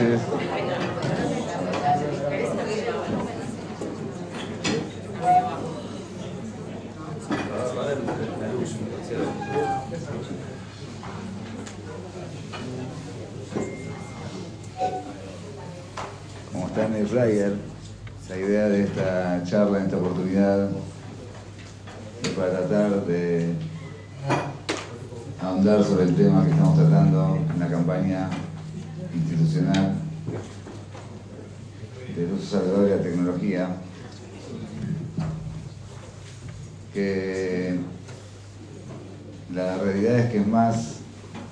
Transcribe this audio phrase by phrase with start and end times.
[0.00, 0.08] Como
[16.66, 17.56] está en el flyer,
[18.30, 20.70] la idea de esta charla, en esta oportunidad,
[22.22, 23.52] es para tratar de
[25.42, 28.30] ahondar sobre el tema que estamos tratando en la campaña
[29.50, 29.94] institucional
[32.16, 33.68] del uso saludable de la tecnología,
[36.94, 37.78] que
[39.54, 40.96] la realidad es que es más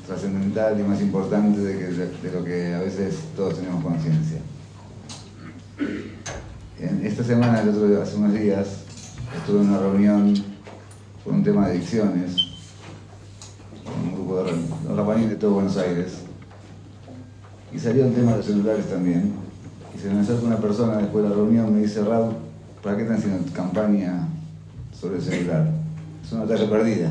[0.06, 4.38] trascendental y más importante de, que- de lo que a veces todos tenemos conciencia.
[6.80, 8.68] En esta semana, hace unos días,
[9.36, 10.34] estuve en una reunión
[11.24, 12.36] con un tema de adicciones,
[13.84, 16.12] con un grupo de rapanines de todo Buenos Aires,
[17.72, 19.32] y salió un tema de los celulares también.
[19.94, 22.34] Y se me acerca una persona después de la reunión, me dice, Raúl,
[22.82, 24.28] ¿para qué están haciendo campaña
[24.92, 25.68] sobre el celular?
[26.24, 27.10] Es una talla perdida.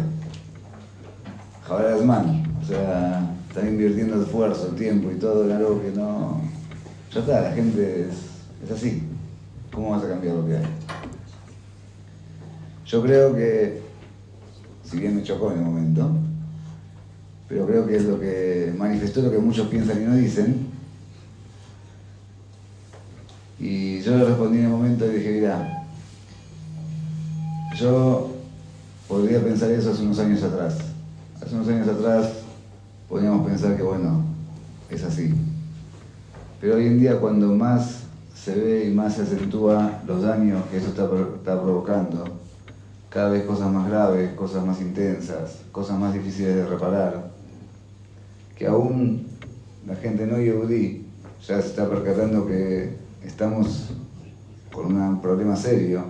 [1.68, 2.48] Jabar las manos.
[2.62, 6.42] O sea, están invirtiendo esfuerzo, tiempo y todo en algo que no.
[7.14, 8.16] Ya está, la gente es,
[8.64, 9.04] es así.
[9.74, 10.66] ¿Cómo vas a cambiar lo que hay?
[12.86, 13.82] Yo creo que,
[14.84, 16.10] si bien me chocó en el momento,
[17.48, 20.68] pero creo que es lo que manifestó lo que muchos piensan y no dicen.
[23.60, 25.86] Y yo le respondí en el momento y dije, mira,
[27.76, 28.32] yo
[29.08, 30.78] podría pensar eso hace unos años atrás.
[31.42, 32.34] Hace unos años atrás
[33.08, 34.24] podríamos pensar que, bueno,
[34.90, 35.34] es así.
[36.60, 38.02] Pero hoy en día cuando más
[38.36, 42.26] se ve y más se acentúa los daños que eso está provocando,
[43.10, 47.27] cada vez cosas más graves, cosas más intensas, cosas más difíciles de reparar,
[48.58, 49.28] que aún
[49.86, 51.06] la gente no yehudí
[51.46, 53.90] ya se está percatando que estamos
[54.72, 56.04] con un problema serio.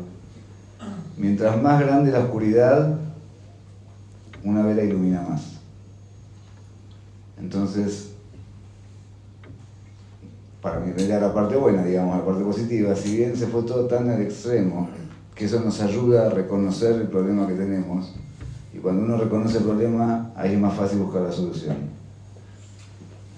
[1.17, 2.97] Mientras más grande la oscuridad,
[4.43, 5.57] una vela ilumina más.
[7.39, 8.11] Entonces,
[10.61, 14.09] para mirar la parte buena, digamos, la parte positiva, si bien se fue todo tan
[14.09, 14.89] al extremo,
[15.35, 18.13] que eso nos ayuda a reconocer el problema que tenemos,
[18.73, 21.96] y cuando uno reconoce el problema, ahí es más fácil buscar la solución.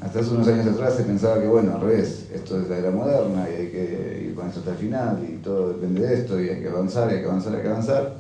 [0.02, 2.90] Hasta hace unos años atrás se pensaba que, bueno, al revés, esto es la era
[2.90, 6.40] moderna y hay que ir con esto hasta el final y todo depende de esto
[6.40, 8.16] y hay que avanzar, y hay que avanzar, hay que avanzar.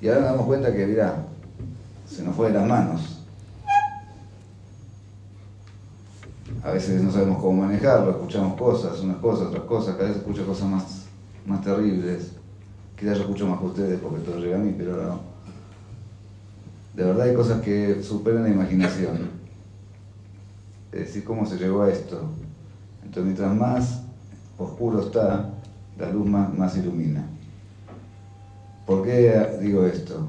[0.00, 1.26] Y ahora nos damos cuenta que, mirá,
[2.08, 3.24] se nos fue de las manos.
[6.62, 10.46] A veces no sabemos cómo manejarlo, escuchamos cosas, unas cosas, otras cosas, cada vez escucho
[10.46, 10.84] cosas más,
[11.46, 12.30] más terribles.
[12.96, 15.20] Quizás yo escucho más que ustedes porque todo llega a mí, pero no.
[16.94, 19.45] De verdad hay cosas que superan la imaginación.
[20.92, 22.20] Es decir, cómo se llegó a esto.
[23.02, 24.02] Entonces, mientras más
[24.58, 25.50] oscuro está,
[25.98, 27.26] la luz más, más ilumina.
[28.86, 30.28] ¿Por qué digo esto?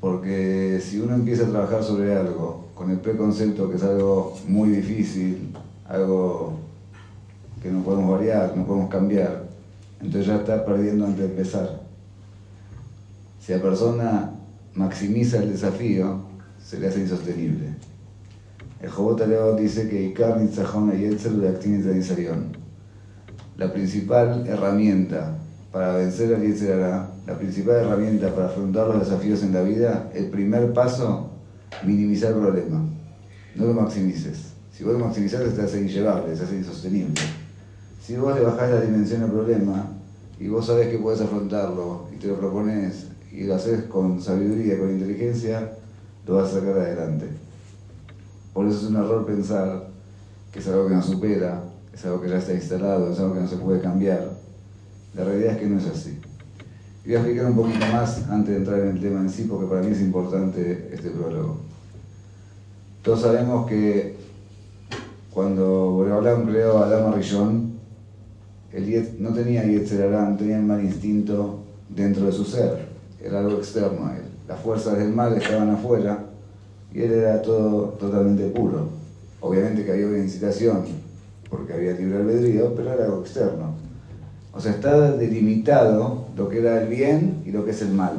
[0.00, 4.70] Porque si uno empieza a trabajar sobre algo con el preconcepto que es algo muy
[4.70, 5.54] difícil,
[5.86, 6.58] algo
[7.62, 9.44] que no podemos variar, no podemos cambiar,
[10.00, 11.80] entonces ya está perdiendo antes de empezar.
[13.40, 14.32] Si la persona
[14.74, 16.20] maximiza el desafío,
[16.62, 17.74] se le hace insostenible.
[18.84, 22.54] El Jobot Aleot dice que Ikar Nitzahon Tradizayon.
[23.56, 25.38] La principal herramienta
[25.72, 30.26] para vencer al Yetzerara, la principal herramienta para afrontar los desafíos en la vida, el
[30.26, 31.30] primer paso,
[31.82, 32.84] minimizar el problema.
[33.54, 34.52] No lo maximices.
[34.70, 37.22] Si vos lo maximizás, te hace inllevable, se hace insostenible.
[38.02, 39.86] Si vos le bajás la dimensión al problema
[40.38, 44.78] y vos sabés que podés afrontarlo y te lo propones y lo haces con sabiduría,
[44.78, 45.72] con inteligencia,
[46.26, 47.43] lo vas a sacar adelante.
[48.54, 49.88] Por eso es un error pensar
[50.52, 53.40] que es algo que nos supera, es algo que ya está instalado, es algo que
[53.40, 54.30] no se puede cambiar.
[55.14, 56.20] La realidad es que no es así.
[57.04, 59.66] Voy a explicar un poquito más antes de entrar en el tema en sí, porque
[59.66, 61.58] para mí es importante este prólogo.
[63.02, 64.16] Todos sabemos que
[65.32, 67.74] cuando Boreolam creó a Adama Rillón,
[69.18, 72.88] no tenía Yetzerará, no tenía el mal instinto dentro de su ser,
[73.20, 74.24] era algo externo a él.
[74.48, 76.24] Las fuerzas del mal estaban afuera
[76.94, 78.88] y él era todo totalmente puro.
[79.40, 80.84] Obviamente que había una incitación,
[81.50, 83.74] porque había libre albedrío, pero era algo externo.
[84.52, 88.14] O sea, está delimitado lo que era el bien y lo que es el mal.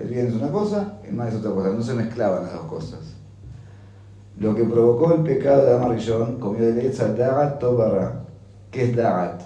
[0.00, 2.64] El bien es una cosa, el mal es otra cosa, no se mezclaban las dos
[2.64, 3.00] cosas.
[4.40, 8.22] Lo que provocó el pecado de Amarillón, comió del Etza Dagat Tobarra.
[8.70, 9.42] ¿Qué es Dagat?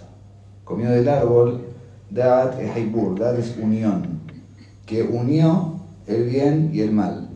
[0.65, 1.61] Comió del árbol,
[2.09, 4.21] Dagat es Haibur, Dagat es unión,
[4.87, 5.75] que unió
[6.07, 7.28] el bien y el mal.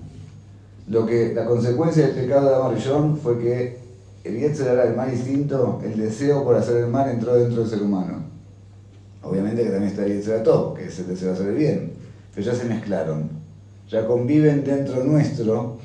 [0.88, 3.79] Lo que, la consecuencia del pecado de Amarillón fue que
[4.25, 7.82] el Yetzirah, el mal instinto, el deseo por hacer el mal entró dentro del ser
[7.82, 8.25] humano.
[9.23, 11.93] Obviamente que también está el Yetzirah todo, que es el deseo de hacer el bien,
[12.34, 13.31] pero ya se mezclaron.
[13.88, 15.79] Ya conviven dentro nuestro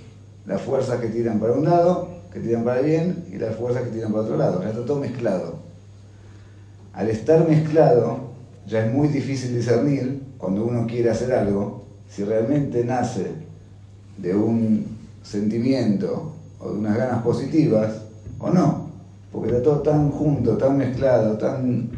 [0.45, 3.83] las fuerzas que tiran para un lado, que tiran para el bien, y las fuerzas
[3.83, 4.63] que tiran para otro lado.
[4.63, 5.59] Ya está todo mezclado.
[6.93, 8.19] Al estar mezclado,
[8.65, 13.46] ya es muy difícil discernir cuando uno quiere hacer algo, si realmente nace
[14.17, 14.85] de un
[15.23, 18.01] sentimiento o de unas ganas positivas
[18.39, 18.87] o no,
[19.31, 21.89] porque está todo tan junto, tan mezclado, tan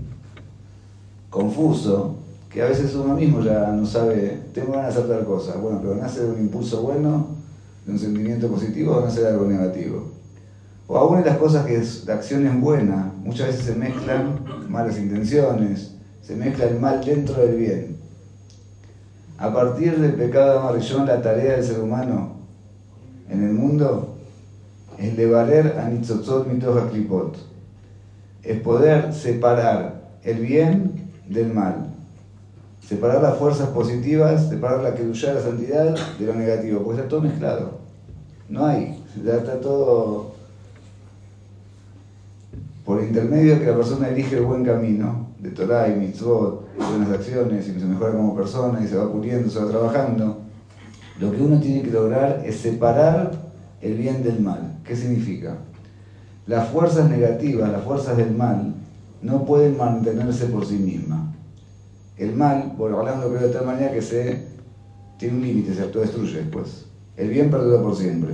[1.30, 2.16] confuso,
[2.50, 5.80] que a veces uno mismo ya no sabe, tengo ganas de hacer tal cosa, bueno,
[5.82, 7.28] pero nace de un impulso bueno,
[7.86, 10.10] de un sentimiento positivo o nace de algo negativo.
[10.88, 14.98] O aún en las cosas que la acción es buena, muchas veces se mezclan malas
[14.98, 15.92] intenciones,
[16.24, 17.99] se mezcla el mal dentro del bien.
[19.40, 22.34] A partir del pecado de amarillón, la tarea del ser humano
[23.30, 24.16] en el mundo
[24.98, 27.38] es de valer a Nitzotzot Mitoja Klipot.
[28.44, 31.88] Es poder separar el bien del mal.
[32.86, 37.22] Separar las fuerzas positivas, separar la Kedushá, la santidad, de lo negativo, porque está todo
[37.22, 37.80] mezclado.
[38.50, 40.34] No hay, está todo
[42.90, 47.68] por intermedio que la persona elige el buen camino de Torah y mitzvot, buenas acciones,
[47.68, 50.40] y se mejora como persona y se va puliendo, se va trabajando,
[51.20, 53.32] lo que uno tiene que lograr es separar
[53.80, 54.80] el bien del mal.
[54.84, 55.58] ¿Qué significa?
[56.48, 58.74] Las fuerzas negativas, las fuerzas del mal,
[59.22, 61.20] no pueden mantenerse por sí mismas.
[62.18, 64.48] El mal, por hablando de tal manera que se
[65.20, 66.86] tiene un límite, se autodestruye después.
[67.16, 68.32] El bien perdura por siempre.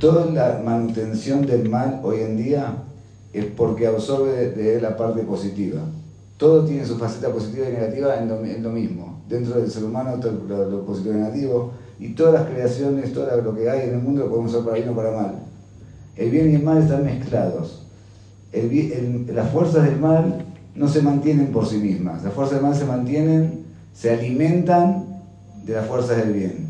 [0.00, 2.83] Toda la manutención del mal hoy en día
[3.34, 5.80] es porque absorbe de, la parte positiva.
[6.36, 9.22] Todo tiene su faceta positiva y negativa en lo, mismo.
[9.28, 13.54] Dentro del ser humano, todo lo, positivo y negativo, y todas las creaciones, todo lo
[13.54, 15.34] que hay en el mundo lo podemos usar para bien o para mal.
[16.16, 17.82] El bien y el mal están mezclados.
[18.52, 20.44] las fuerzas del mal
[20.76, 22.22] no se mantienen por sí mismas.
[22.22, 25.06] Las fuerzas del mal se mantienen, se alimentan
[25.64, 26.68] de las fuerzas del bien.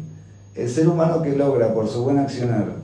[0.55, 2.84] El ser humano que logra por su buen accionar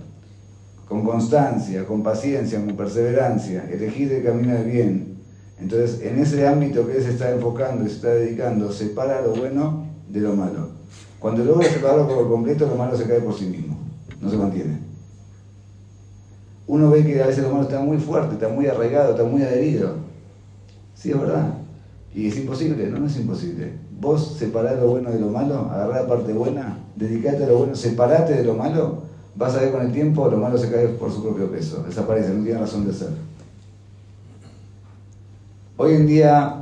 [0.90, 5.18] con constancia, con paciencia, con perseverancia, elegir el camino del bien.
[5.60, 9.36] Entonces, en ese ámbito que él se está enfocando y se está dedicando, separa lo
[9.36, 10.70] bueno de lo malo.
[11.20, 13.78] Cuando logra separarlo por completo, lo malo se cae por sí mismo,
[14.20, 14.78] no se mantiene.
[16.66, 19.42] Uno ve que a veces lo malo está muy fuerte, está muy arraigado, está muy
[19.42, 19.94] adherido.
[20.96, 21.54] Sí, es verdad.
[22.12, 23.74] Y es imposible, no, no es imposible.
[24.00, 27.76] Vos separás lo bueno de lo malo, agarrá la parte buena, dedicate a lo bueno,
[27.76, 31.12] separate de lo malo vas a ver con el tiempo lo malo se cae por
[31.12, 33.10] su propio peso, desaparece, no tiene razón de ser.
[35.76, 36.60] Hoy en día,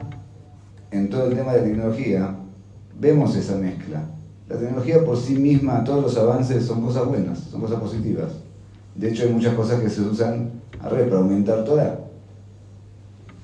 [0.91, 2.37] en todo el tema de tecnología,
[2.99, 4.05] vemos esa mezcla.
[4.49, 8.33] La tecnología por sí misma, todos los avances son cosas buenas, son cosas positivas.
[8.95, 10.51] De hecho, hay muchas cosas que se usan
[10.81, 11.99] a red para aumentar Torah.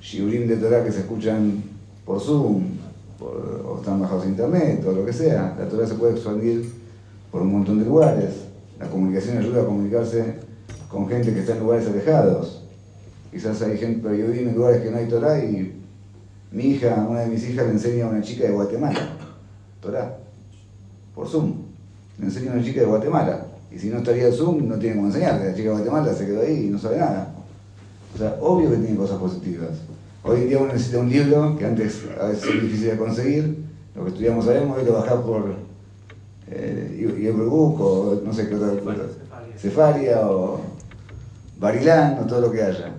[0.01, 1.63] Shiurim de Torah que se escuchan
[2.05, 2.63] por Zoom,
[3.19, 5.55] o están bajados a internet, o lo que sea.
[5.59, 6.71] La Torah se puede expandir
[7.31, 8.44] por un montón de lugares.
[8.85, 10.35] La comunicación ayuda a comunicarse
[10.91, 12.61] con gente que está en lugares alejados.
[13.31, 15.81] Quizás hay gente, pero yo vivo en lugares que no hay Torah y
[16.51, 19.09] mi hija, una de mis hijas, le enseña a una chica de Guatemala
[19.81, 20.17] Torah,
[21.15, 21.53] por Zoom.
[22.19, 23.47] Le enseña a una chica de Guatemala.
[23.71, 25.49] Y si no estaría Zoom, no tiene cómo enseñarle.
[25.49, 27.33] La chica de Guatemala se quedó ahí y no sabe nada.
[28.13, 29.71] O sea, obvio que tiene cosas positivas.
[30.23, 33.65] Hoy en día uno necesita un libro que antes a veces es difícil de conseguir.
[33.95, 35.55] Lo que estudiamos sabemos, hoy lo bajás por
[36.47, 39.03] eh, y, el o no sé qué otra cosa,
[39.57, 40.61] cefaria o
[41.59, 42.91] barilán o todo lo que haya.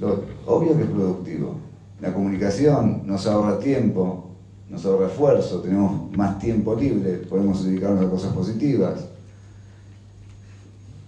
[0.00, 1.56] Lo, obvio que es productivo.
[2.00, 4.30] La comunicación nos ahorra tiempo,
[4.70, 9.06] nos ahorra esfuerzo, tenemos más tiempo libre, podemos dedicarnos a cosas positivas.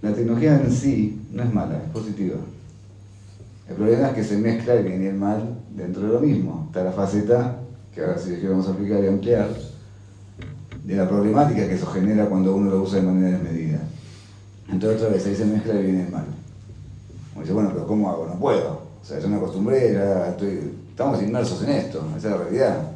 [0.02, 2.36] La tecnología en sí no es mala, es positiva.
[3.68, 6.64] El problema es que se mezcla el bien y el mal dentro de lo mismo.
[6.66, 7.58] Está la faceta,
[7.94, 9.48] que ahora sí vamos a aplicar y ampliar,
[10.84, 13.80] de la problemática que eso genera cuando uno lo usa de manera desmedida.
[14.70, 16.24] Entonces otra vez ahí se mezcla el bien y el mal.
[17.32, 18.26] Como dice, bueno, pero ¿cómo hago?
[18.26, 18.80] No puedo.
[19.02, 19.96] O sea, yo me acostumbré,
[20.28, 22.92] estoy, estamos inmersos en esto, esa es la realidad.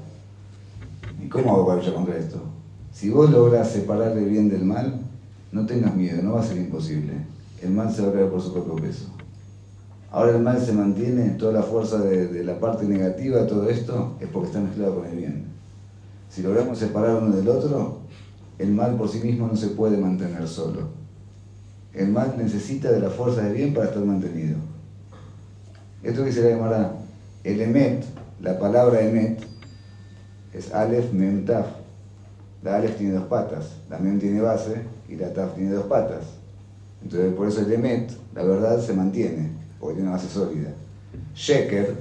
[1.23, 2.43] ¿Y cómo hago para luchar contra esto?
[2.93, 5.01] Si vos logras separar el bien del mal,
[5.51, 7.13] no tengas miedo, no va a ser imposible.
[7.63, 9.07] El mal se va a caer por su propio peso.
[10.11, 14.29] Ahora el mal se mantiene, toda la fuerza de, la parte negativa, todo esto, es
[14.29, 15.54] porque está mezclado con el bien.
[16.35, 18.01] Si logramos separar uno del otro,
[18.59, 20.89] el mal por sí mismo no se puede mantener solo.
[21.93, 24.57] El mal necesita de la fuerza de bien para estar mantenido.
[26.03, 26.97] Esto que se le llamará
[27.45, 28.05] el emet,
[28.41, 29.45] la palabra emet,
[30.53, 31.67] es alef, mem, taf.
[32.65, 36.25] La alef tiene dos patas, la mem tiene base y la taf tiene dos patas.
[37.01, 40.71] Entonces, por eso el Emet, la verdad, se mantiene, porque tiene una base sólida.
[41.35, 41.95] Sheker,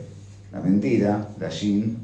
[0.52, 1.98] la mentira, la Shin,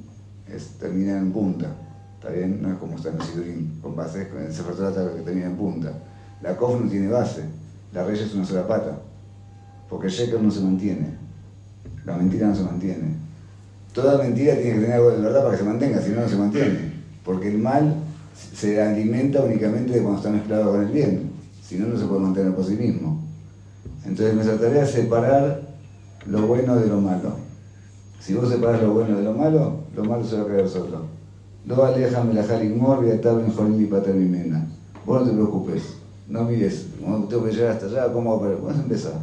[0.47, 1.73] es, termina en punta.
[2.19, 2.61] ¿Está bien?
[2.61, 4.75] No es como está en el Sidurín, con base, con el Sefer
[5.15, 5.93] que termina en punta.
[6.41, 7.45] La Kof no tiene base,
[7.93, 8.99] la Rey es una sola pata,
[9.89, 11.15] porque el Sheker no se mantiene,
[12.05, 13.15] la mentira no se mantiene.
[13.93, 16.27] Toda mentira tiene que tener algo de verdad para que se mantenga, si no, no
[16.27, 16.91] se mantiene.
[17.23, 17.95] Porque el mal
[18.53, 21.31] se alimenta únicamente de cuando está mezclado con el bien,
[21.63, 23.23] si no, no se puede mantener por sí mismo.
[24.05, 25.61] Entonces nuestra tarea es separar
[26.25, 27.37] lo bueno de lo malo.
[28.19, 31.18] Si vos separas lo bueno de lo malo, lo malo se va a quedar solo.
[31.65, 33.11] Lo alejame la jaligmor y
[33.41, 34.67] en jolín y patermimena.
[35.05, 35.83] Vos no te preocupes,
[36.27, 36.87] no mires,
[37.27, 39.13] tengo que llegar hasta allá, ¿cómo va a Vos empezás.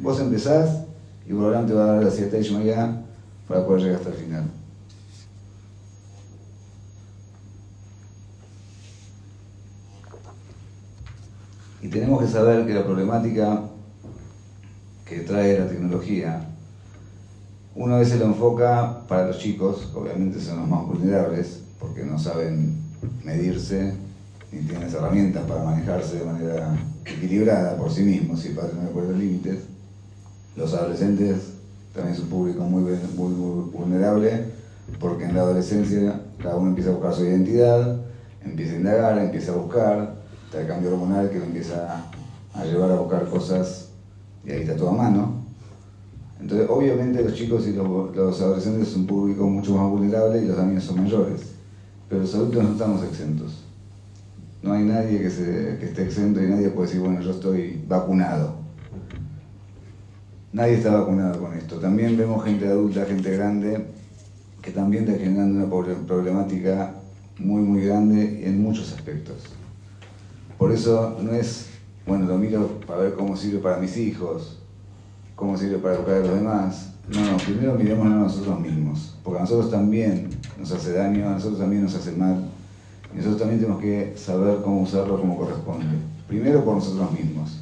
[0.00, 0.84] Vos empezás
[1.26, 2.44] y lo te va a dar la siete de
[3.48, 4.44] para poder llegar hasta el final.
[11.82, 13.62] Y tenemos que saber que la problemática
[15.04, 16.48] que trae la tecnología,
[17.76, 22.18] uno a veces lo enfoca para los chicos, obviamente son los más vulnerables, porque no
[22.18, 22.76] saben
[23.24, 23.94] medirse
[24.52, 29.16] ni tienen herramientas para manejarse de manera equilibrada por sí mismos y para tener los
[29.16, 29.58] límites.
[30.56, 31.56] Los adolescentes
[31.94, 32.82] también es un público muy,
[33.72, 34.44] vulnerable,
[35.00, 38.00] porque en la adolescencia cada uno empieza a buscar su identidad,
[38.44, 40.14] empieza a indagar, empieza a buscar,
[40.44, 42.04] está el cambio hormonal que lo empieza
[42.54, 43.88] a llevar a buscar cosas
[44.44, 45.46] y ahí está todo a mano.
[46.40, 50.58] Entonces, obviamente los chicos y los, adolescentes son un público mucho más vulnerable y los
[50.58, 51.55] niños son mayores,
[52.08, 53.64] pero los adultos no estamos exentos.
[54.62, 57.82] No hay nadie que, se, que esté exento y nadie puede decir, bueno, yo estoy
[57.86, 58.56] vacunado.
[60.52, 61.78] Nadie está vacunado con esto.
[61.78, 63.86] También vemos gente adulta, gente grande,
[64.62, 66.94] que también está generando una problemática
[67.38, 69.36] muy, muy grande en muchos aspectos.
[70.58, 71.66] Por eso no es,
[72.06, 74.58] bueno, lo miro para ver cómo sirve para mis hijos,
[75.34, 76.95] cómo sirve para educar a los demás.
[77.08, 81.34] No, no, primero miremos a nosotros mismos, porque a nosotros también nos hace daño, a
[81.34, 82.46] nosotros también nos hace mal,
[83.12, 85.86] y nosotros también tenemos que saber cómo usarlo como corresponde.
[86.26, 87.60] Primero por nosotros mismos,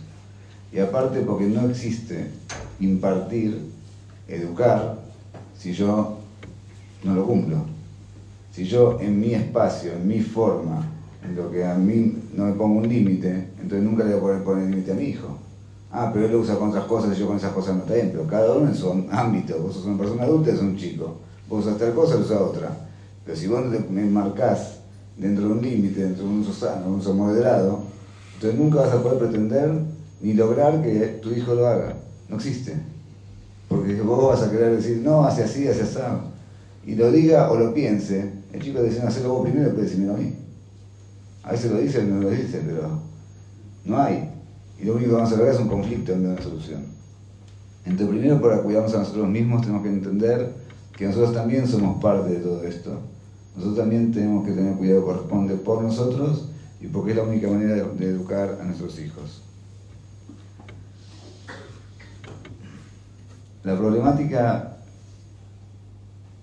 [0.72, 2.30] y aparte porque no existe
[2.80, 3.70] impartir,
[4.28, 4.98] educar,
[5.58, 6.18] si yo
[7.04, 7.58] no lo cumplo.
[8.50, 10.86] Si yo en mi espacio, en mi forma,
[11.22, 14.20] en lo que a mí no me pongo un límite, entonces nunca le voy a
[14.20, 15.38] poder poner límite a mi hijo.
[15.96, 17.94] Ah, pero él lo usa con otras cosas y yo con esas cosas no está
[17.94, 19.56] pero cada uno en su ámbito.
[19.62, 21.18] Vos sos una persona adulta sos un chico.
[21.48, 22.76] Vos usas tal cosa usas otra.
[23.24, 23.60] Pero si vos
[23.90, 24.80] me marcás
[25.16, 27.82] dentro de un límite, dentro de un uso sano, un uso moderado,
[28.34, 29.70] entonces nunca vas a poder pretender
[30.20, 31.94] ni lograr que tu hijo lo haga.
[32.28, 32.74] No existe.
[33.68, 36.00] Porque vos vas a querer decir, no, hace así, hace así.
[36.86, 40.12] Y lo diga o lo piense, el chico dice, hacerlo vos primero y después decirme
[40.12, 40.34] a mí.
[41.44, 42.98] A veces lo dice, no lo dice, pero
[43.84, 44.33] no hay.
[44.84, 46.84] Y lo único que vamos a lograr es un conflicto en una solución.
[47.86, 50.52] Entonces, primero para cuidarnos a nosotros mismos tenemos que entender
[50.94, 53.00] que nosotros también somos parte de todo esto.
[53.56, 56.50] Nosotros también tenemos que tener cuidado corresponde por nosotros
[56.82, 59.40] y porque es la única manera de, educar a nuestros hijos.
[63.62, 64.76] La problemática,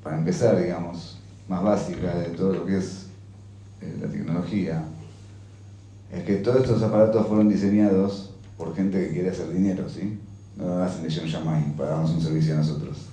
[0.01, 3.05] para empezar, digamos, más básica de todo lo que es
[3.81, 4.83] eh, la tecnología,
[6.11, 8.30] es que todos estos aparatos fueron diseñados
[8.61, 10.19] por gente que quiere hacer dinero, ¿sí?
[10.55, 13.07] No lo hacen de John para darnos un servicio a nosotros.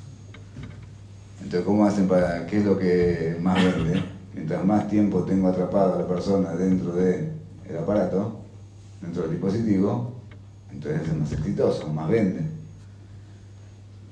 [1.39, 4.03] Entonces, ¿cómo hacen para qué es lo que más vende?
[4.35, 7.31] Mientras más tiempo tengo atrapado a la persona dentro del
[7.81, 8.41] aparato,
[9.01, 10.13] dentro del dispositivo,
[10.71, 12.43] entonces es más exitoso, más vende.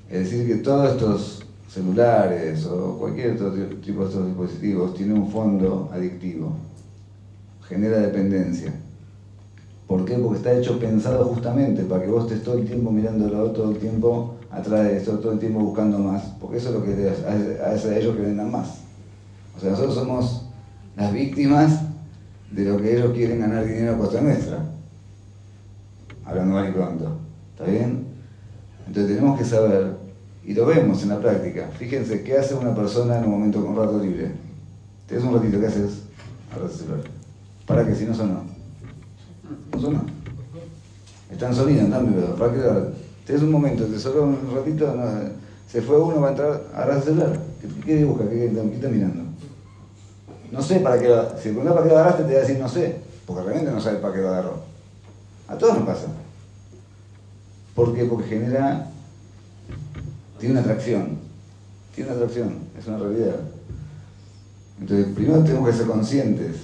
[0.09, 5.29] Es decir, que todos estos celulares o cualquier otro tipo de estos dispositivos tiene un
[5.29, 6.55] fondo adictivo,
[7.67, 8.73] genera dependencia.
[9.87, 10.15] ¿Por qué?
[10.15, 13.77] Porque está hecho pensado justamente para que vos estés todo el tiempo mirándolo, todo el
[13.77, 17.09] tiempo atrás de esto, todo el tiempo buscando más, porque eso es lo que
[17.63, 18.79] hace a ellos que vendan más.
[19.55, 20.43] O sea, nosotros somos
[20.97, 21.81] las víctimas
[22.51, 24.59] de lo que ellos quieren ganar dinero a costa nuestra.
[26.25, 27.17] Hablando mal y pronto.
[27.53, 28.07] ¿Está bien?
[28.87, 29.95] Entonces tenemos que saber
[30.45, 31.69] y lo vemos en la práctica.
[31.77, 34.31] Fíjense, ¿qué hace una persona en un momento con rato libre?
[35.07, 36.01] Tienes un ratito, ¿qué haces?
[37.65, 38.56] ¿Para que Si no sonó.
[39.73, 40.05] No sonó.
[41.31, 42.61] Están sonidos, están pero ¿para qué
[43.25, 44.93] Tienes un momento, te sonó un ratito,
[45.69, 46.61] se fue uno, va a entrar,
[46.95, 47.39] el celular.
[47.61, 48.23] ¿Qué, qué dibuja?
[48.29, 49.23] ¿Qué, qué, está mirando?
[50.49, 52.57] No sé para qué lo, Si preguntas para qué lo agarraste, te va a decir
[52.57, 54.59] no sé, porque realmente no sabes para qué lo agarró.
[55.49, 56.07] A todos nos pasa.
[57.75, 58.05] ¿Por qué?
[58.05, 58.89] Porque genera
[60.39, 61.17] tiene una atracción,
[61.93, 63.35] tiene una atracción, es una realidad.
[64.79, 66.55] Entonces, primero tenemos que ser conscientes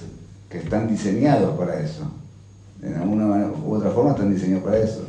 [0.49, 2.03] que están diseñados para eso.
[2.83, 5.05] De alguna u otra forma están diseñados para eso.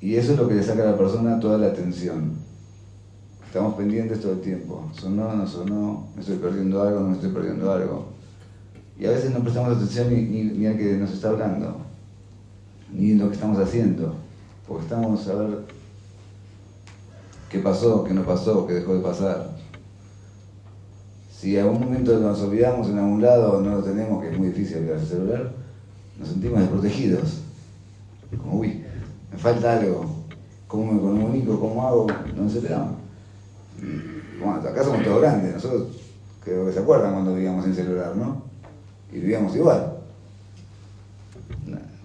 [0.00, 2.32] Y eso es lo que le saca a la persona toda la atención.
[3.46, 4.90] Estamos pendientes todo el tiempo.
[4.92, 8.08] Sonó, no sonó, me estoy perdiendo algo, no me estoy perdiendo algo.
[8.98, 11.78] Y a veces no prestamos atención ni, ni, ni a que nos está hablando,
[12.92, 14.14] ni en lo que estamos haciendo.
[14.68, 15.58] Porque estamos a ver
[17.50, 19.56] qué pasó, qué no pasó, qué dejó de pasar.
[21.30, 24.48] Si a un momento nos olvidamos en algún lado no lo tenemos, que es muy
[24.48, 25.55] difícil olvidar el celular,
[26.18, 27.40] nos sentimos desprotegidos.
[28.42, 28.84] Como, uy,
[29.32, 30.06] me falta algo.
[30.66, 31.60] ¿Cómo me comunico?
[31.60, 32.06] ¿Cómo hago?
[32.36, 32.96] No nos enteramos.
[34.38, 35.54] Bueno, acá somos todos grandes.
[35.54, 35.88] Nosotros
[36.42, 38.42] creo que se acuerdan cuando vivíamos sin celular, ¿no?
[39.12, 39.94] Y vivíamos igual.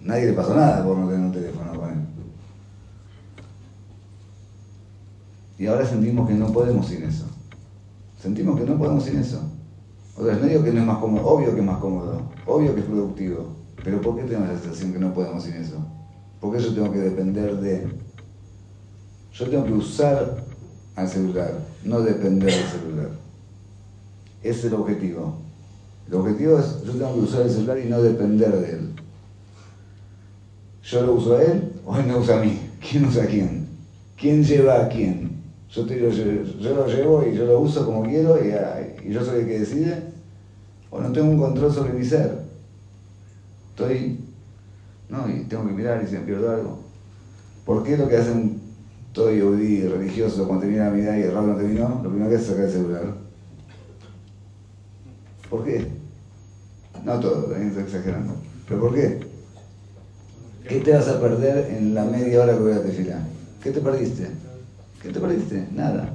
[0.04, 1.98] Nadie le pasó nada por no tener un teléfono con él.
[5.60, 7.26] Y ahora sentimos que no podemos sin eso.
[8.20, 9.42] Sentimos que no podemos sin eso.
[10.18, 12.74] O sea, no digo que no es más cómodo, obvio que es más cómodo, obvio
[12.74, 13.61] que es productivo.
[13.84, 15.78] Pero ¿por qué tenemos la sensación que no podemos sin eso?
[16.40, 17.88] Porque yo tengo que depender de...
[19.34, 20.44] Yo tengo que usar
[20.96, 23.10] al celular, no depender del celular.
[24.44, 25.36] Ese es el objetivo.
[26.08, 28.90] El objetivo es, yo tengo que usar el celular y no depender de él.
[30.84, 32.60] Yo lo uso a él o él me usa a mí.
[32.88, 33.68] ¿Quién usa a quién?
[34.18, 35.32] ¿Quién lleva a quién?
[35.70, 39.60] Yo, lo llevo y yo lo uso como quiero y, y yo soy el que
[39.60, 40.04] decide.
[40.90, 42.51] O no tengo un control sobre mi ser.
[43.72, 44.20] Estoy,
[45.10, 46.80] no, y tengo que mirar y si me pierdo algo.
[47.66, 48.60] ¿Por qué lo que hacen
[49.14, 52.02] todo yudí religioso cuando termina la mirada y el rato no terminó?
[52.04, 53.14] Lo primero que hace es sacar el celular.
[55.50, 55.88] ¿Por qué?
[57.04, 58.36] No todo, también estoy exagerando.
[58.68, 59.20] ¿Pero por qué?
[60.68, 63.22] ¿Qué te vas a perder en la media hora que voy a desfilar?
[63.64, 64.30] ¿Qué te perdiste?
[65.02, 65.68] ¿Qué te perdiste?
[65.74, 66.14] Nada.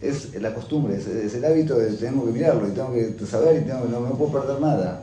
[0.00, 3.66] Es la costumbre, es, el hábito de tengo que mirarlo y tengo que saber y
[3.66, 5.02] tengo, no me puedo perder nada.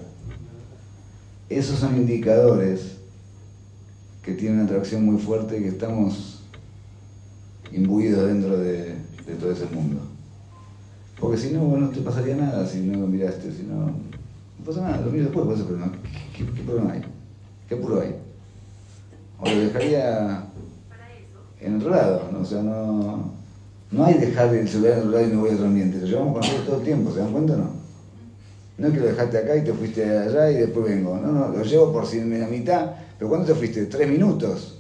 [1.49, 2.97] Esos son indicadores
[4.23, 6.43] que tienen una atracción muy fuerte y que estamos
[7.71, 8.95] imbuidos dentro de,
[9.39, 10.01] todo ese mundo.
[11.19, 15.01] Porque si no, no te pasaría nada si no miraste, si no, no pasa nada,
[15.01, 17.01] lo miro después, por eso, pero no, ¿qué, qué, qué problema hay?
[17.67, 18.15] ¿Qué apuro hay?
[19.39, 20.45] O lo dejaría
[21.61, 22.39] en otro lado, ¿no?
[22.39, 23.31] o sea, no,
[23.91, 26.07] no hay dejar el celular en otro lado y me voy a otro ambiente, lo
[26.07, 27.78] llevamos con nosotros todo el tiempo, ¿se dan cuenta o no?
[28.79, 31.49] No es que lo dejaste acá y te fuiste allá y después vengo, no, no,
[31.49, 33.85] lo llevo por la mitad, pero ¿cuándo te fuiste?
[33.85, 34.79] ¿Tres minutos?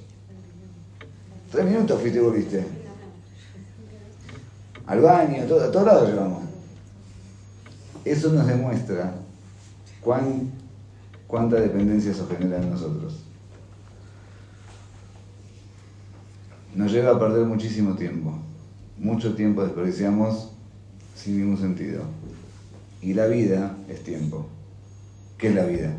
[1.51, 2.63] Tres minutos fuiste y volviste.
[4.87, 6.43] Al baño, a todos lados llevamos.
[8.05, 9.13] Eso nos demuestra
[10.01, 10.49] cuán,
[11.27, 13.25] cuánta dependencia eso genera en nosotros.
[16.75, 18.37] nos lleva a perder muchísimo tiempo.
[18.97, 20.51] Mucho tiempo desperdiciamos
[21.15, 22.03] sin ningún sentido.
[23.01, 24.45] Y la vida es tiempo.
[25.37, 25.93] ¿Qué es la vida?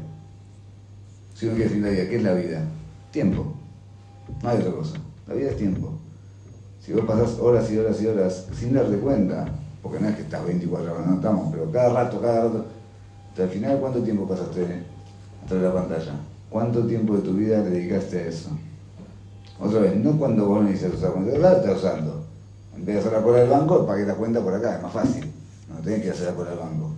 [1.35, 2.63] Si uno quiere decir la vida, ¿qué es la vida?
[3.11, 3.55] Tiempo.
[4.43, 4.97] No hay otra cosa.
[5.27, 5.93] La vida es tiempo.
[6.81, 9.47] Si vos pasás horas y horas y horas sin darte cuenta,
[9.83, 12.67] porque no es que estás 24 horas, no estamos, pero cada rato, cada rato,
[13.31, 14.83] hasta el final, ¿cuánto tiempo pasaste
[15.45, 16.13] atrás de la pantalla?
[16.51, 18.51] ¿Cuánto tiempo de tu vida dedicaste a eso?
[19.61, 22.25] Otra vez, no cuando vos necesitas usar cuando te estás usando.
[22.75, 24.93] En vez de hacer la cola del banco, pagué la cuenta por acá, es más
[24.93, 25.31] fácil.
[25.69, 26.90] No tenés que hacer la cola del banco.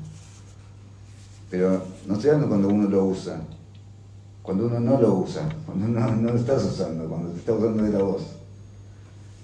[1.52, 3.38] Pero no estoy hablando cuando uno lo usa.
[4.42, 7.82] Cuando uno no lo usa, cuando no, no lo estás usando, cuando te está usando
[7.82, 8.22] de la voz.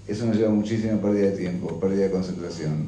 [0.08, 2.86] Eso nos lleva muchísima pérdida de tiempo, pérdida de concentración.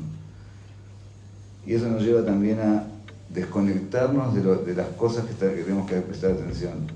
[1.67, 2.87] Y eso nos lleva también a
[3.29, 6.87] desconectarnos de, las cosas que tenemos que prestar atención.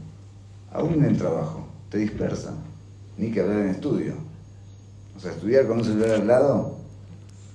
[0.73, 2.55] Aún en el trabajo, te dispersa
[3.19, 4.15] ni que hablar en estudio.
[5.15, 6.79] O sea, estudiar con un celular al lado,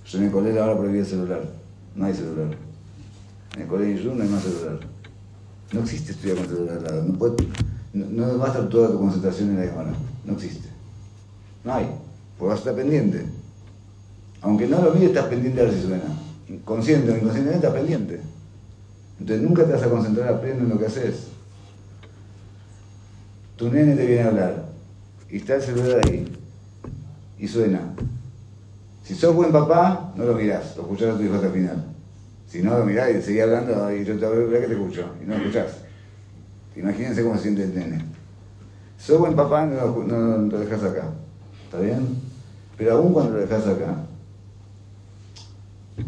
[0.06, 1.42] yo en el colegio ahora prohibí el celular,
[1.96, 2.69] no hay celular.
[3.60, 4.80] En el colegio no hay más celular.
[5.74, 7.36] No existe estudiar con celular al lado, no, puede,
[7.92, 9.92] no, no va a estar toda tu concentración en la cámara,
[10.24, 10.70] no existe.
[11.66, 11.90] No hay,
[12.38, 13.26] porque vas a estar pendiente.
[14.42, 16.06] Aunque no lo mires, estás pendiente a ver si suena.
[16.64, 18.22] Consciente o inconscientemente estás pendiente.
[19.20, 21.28] Entonces nunca te vas a concentrar a en lo que haces.
[23.58, 24.66] Tu nene te viene a hablar
[25.30, 26.34] y está el celular ahí
[27.38, 27.82] y suena.
[29.04, 31.99] Si sos buen papá, no lo mirás, lo escuchás a tu hijo hasta el final.
[32.50, 35.14] Si no lo mirás y seguís hablando y yo te voy a que te escucho
[35.22, 35.72] y no escuchás.
[36.76, 38.04] Imagínense cómo se siente el nene.
[38.98, 41.12] Sos buen papá, no no, no lo dejás acá.
[41.66, 42.18] ¿Está bien?
[42.76, 43.98] Pero aún cuando lo dejas acá,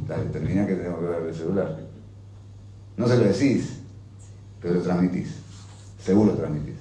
[0.08, 1.80] dale, termina que tenemos que ver el celular.
[2.98, 3.78] No se lo decís,
[4.62, 5.36] pero lo transmitís.
[6.04, 6.76] Seguro lo transmitís.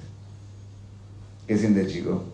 [1.47, 2.25] ¿Qué siente el chico?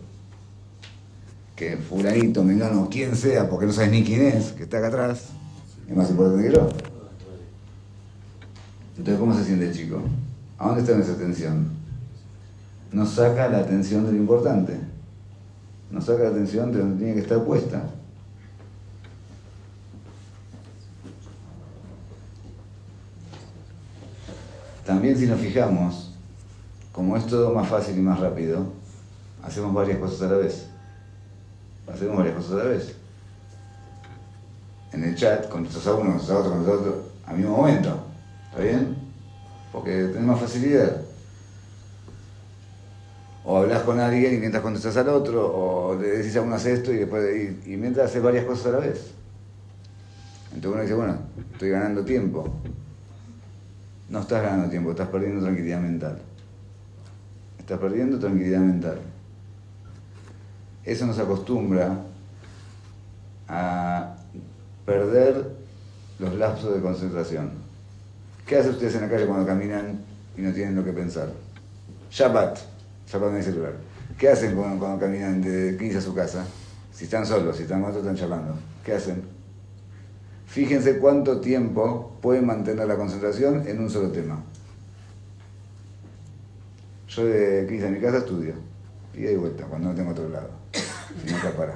[1.57, 5.25] Que fulanito, mengano, quien sea, porque no sabes ni quién es, que está acá atrás,
[5.89, 6.69] es más importante que yo.
[8.97, 10.01] Entonces, ¿cómo se siente el chico?
[10.57, 11.69] ¿A dónde está esa atención?
[12.91, 14.79] Nos saca la atención de lo importante.
[15.91, 17.83] nos saca la atención de donde tiene que estar puesta.
[24.85, 26.13] También si nos fijamos,
[26.91, 28.65] como es todo más fácil y más rápido,
[29.43, 30.67] hacemos varias cosas a la vez.
[31.87, 32.95] Hacemos varias cosas a la vez.
[34.91, 36.93] En el chat, contestas a uno, contestas a otro, contestas
[37.27, 38.06] a mismo momento.
[38.57, 38.95] ¿Está bien?
[39.71, 41.01] Porque tenés más facilidad.
[43.45, 46.73] O hablas con alguien y mientras contestas al otro, o le decís a uno hace
[46.73, 49.11] esto y después y, y mientras haces varias cosas a la vez.
[50.55, 51.19] Entonces uno dice, bueno,
[51.53, 52.49] estoy ganando tiempo.
[54.09, 56.19] No estás ganando tiempo, estás perdiendo tranquilidad mental.
[57.59, 58.97] Estás perdiendo tranquilidad mental.
[60.83, 61.95] Eso nos acostumbra
[63.47, 64.15] a
[64.83, 65.47] perder
[66.17, 67.51] los lapsos de concentración.
[68.47, 69.99] ¿Qué hacen ustedes en la calle cuando caminan
[70.37, 71.29] y no tienen lo que pensar?
[72.09, 72.57] Shabbat,
[73.05, 73.73] Shabbat en el celular.
[74.17, 76.45] ¿Qué hacen cuando, caminan de 15 a su casa?
[76.93, 78.55] Si están solos, si están otros, están charlando.
[78.85, 79.21] ¿Qué hacen?
[80.45, 84.41] Fíjense cuánto tiempo pueden mantener la concentración en un solo tema.
[87.09, 88.53] Yo de 15 a mi casa estudio.
[89.13, 90.51] Y de vuelta, cuando no tengo otro lado.
[90.71, 91.75] Si no, para.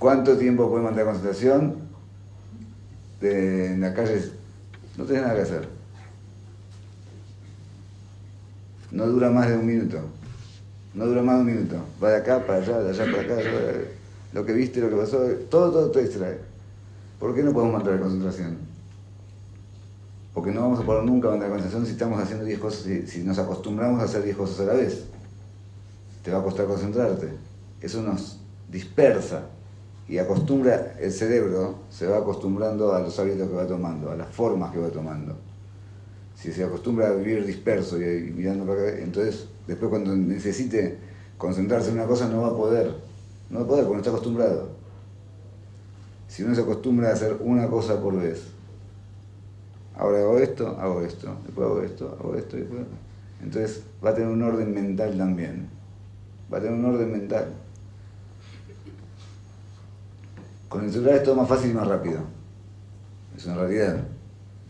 [0.00, 1.83] ¿Cuánto tiempo pueden mantener la concentración?
[3.24, 4.20] En la calle
[4.98, 5.68] no tenés nada que hacer.
[8.90, 9.98] No dura más de un minuto.
[10.92, 11.76] No dura más de un minuto.
[12.02, 13.42] Va de acá para allá, de allá para acá.
[14.34, 16.38] Lo que viste, lo que pasó, todo, todo te distrae.
[17.18, 18.58] ¿Por qué no podemos mantener la concentración?
[20.34, 23.06] Porque no vamos a poder nunca mantener la concentración si estamos haciendo 10 cosas, si,
[23.06, 25.04] si, nos acostumbramos a hacer 10 cosas a la vez.
[26.22, 27.30] Te va a costar concentrarte.
[27.80, 28.38] Eso nos
[28.70, 29.46] dispersa
[30.08, 34.28] y acostumbra, el cerebro se va acostumbrando a los hábitos que va tomando, a las
[34.28, 35.36] formas que va tomando.
[36.34, 40.98] Si se acostumbra a vivir disperso y, mirando para acá, entonces después cuando necesite
[41.38, 42.94] concentrarse en una cosa no va a poder
[43.50, 44.68] no va a poder porque no está acostumbrado.
[46.28, 48.42] Si uno se acostumbra a hacer una cosa por vez,
[49.94, 52.80] ahora hago esto, hago esto, después hago esto, hago esto, después...
[53.42, 55.68] Entonces va a tener un orden mental también.
[56.52, 57.52] Va a tener un orden mental.
[60.74, 62.18] Con el celular es todo más fácil y más rápido.
[63.36, 63.96] Es una realidad.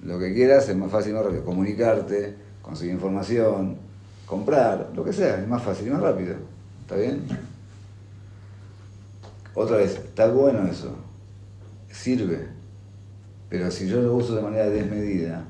[0.03, 1.47] Lo que quieras es más fácil y más rápido.
[1.47, 3.79] Comunicarte, conseguir información,
[4.27, 6.35] comprar, lo que sea, es más fácil y más rápido.
[6.83, 7.23] ¿Está bien?
[9.55, 10.95] Otra vez, está bueno eso,
[11.91, 12.49] sirve,
[13.49, 15.43] pero si yo lo uso de manera desmedida,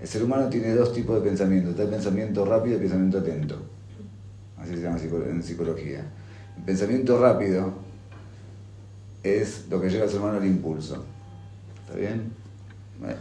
[0.00, 3.18] el ser humano tiene dos tipos de pensamiento, está el pensamiento rápido y el pensamiento
[3.18, 3.56] atento,
[4.58, 6.04] así se llama en psicología.
[6.56, 7.81] El pensamiento rápido
[9.22, 11.04] es lo que lleva al ser humano al impulso,
[11.84, 12.32] ¿está bien?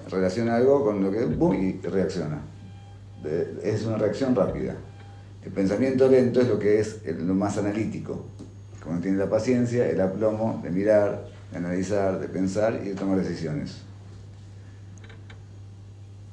[0.09, 1.53] Relaciona algo con lo que ¡bum!
[1.55, 2.41] y reacciona.
[3.63, 4.75] Es una reacción rápida.
[5.43, 8.25] El pensamiento lento es lo que es lo más analítico,
[8.83, 13.17] como tiene la paciencia, el aplomo de mirar, de analizar, de pensar y de tomar
[13.17, 13.77] decisiones.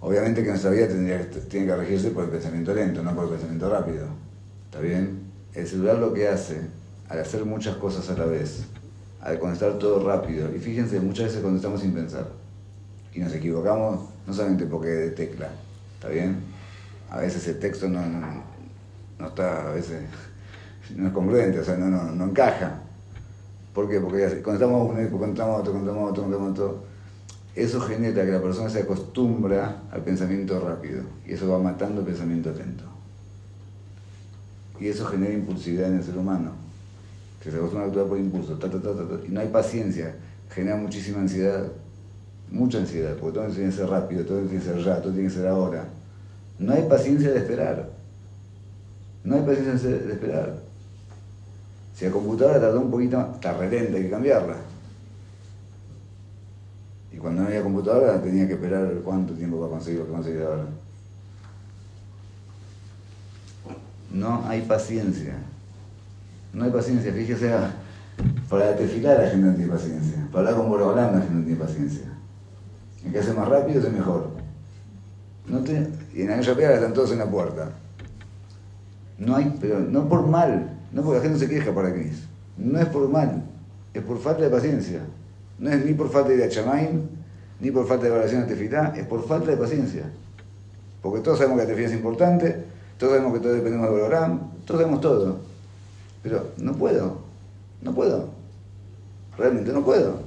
[0.01, 3.31] Obviamente que nuestra vida tendría, tiene que regirse por el pensamiento lento, no por el
[3.31, 4.07] pensamiento rápido.
[4.67, 5.21] ¿Está bien?
[5.55, 6.61] El celular lo que hace,
[7.09, 8.65] al hacer muchas cosas a la vez,
[9.29, 12.29] al contestar todo rápido, y fíjense, muchas veces contestamos sin pensar.
[13.15, 15.51] Y nos equivocamos no solamente porque de tecla,
[15.95, 16.37] ¿está bien?
[17.11, 18.01] A veces el texto no,
[19.19, 20.03] no, está, a veces
[20.97, 22.81] no es congruente, o sea, no, no, no encaja.
[23.75, 24.01] ¿Por qué?
[24.01, 26.85] Porque contamos uno, contamos otro, contamos otro, contamos otro.
[27.55, 32.07] Eso genera que la persona se acostumbra al pensamiento rápido y eso va matando el
[32.07, 32.85] pensamiento atento.
[34.81, 36.53] Y eso genera impulsividad en el ser humano,
[37.43, 38.93] que se acostumbra a actuar por impulso, ta, ta, ta,
[39.27, 40.15] y no hay paciencia,
[40.51, 41.69] genera muchísima ansiedad,
[42.51, 45.29] mucha ansiedad, porque todo tiene que ser rápido, todo tiene que ser ya, todo tiene
[45.29, 45.85] que ser ahora.
[46.59, 47.91] No hay paciencia de esperar,
[49.25, 50.59] no hay paciencia de esperar.
[51.95, 54.57] Si la computadora tardó un poquito está relenta, hay que cambiarla.
[57.13, 60.43] Y cuando no había computadora tenía que esperar cuánto tiempo para conseguir lo que conseguir
[60.43, 60.67] ahora.
[64.13, 65.37] No hay paciencia.
[66.53, 67.13] No hay paciencia.
[67.13, 67.51] Fíjese,
[68.49, 70.27] para tefilar la gente no tiene paciencia.
[70.33, 72.07] Para hablar con Borolán la gente no tiene paciencia.
[73.05, 74.31] El que hace más rápido es mejor.
[75.47, 77.71] No te, y en aquella pega están todos en la puerta.
[79.19, 82.25] No hay, pero no por mal, no porque la gente se queja para Cris.
[82.57, 83.45] No es por mal,
[83.95, 85.01] es por falta de paciencia.
[85.59, 87.09] No es ni por falta de chamain,
[87.61, 90.05] ni por falta de evaluación de tefilá, es por falta de paciencia.
[91.03, 92.65] Porque todos sabemos que la tefilá es importante,
[92.99, 95.41] todos sabemos que todos dependemos del Bororam, todos sabemos todo.
[96.29, 97.19] Pero no puedo,
[97.81, 98.29] no puedo.
[99.39, 100.21] Realmente no puedo.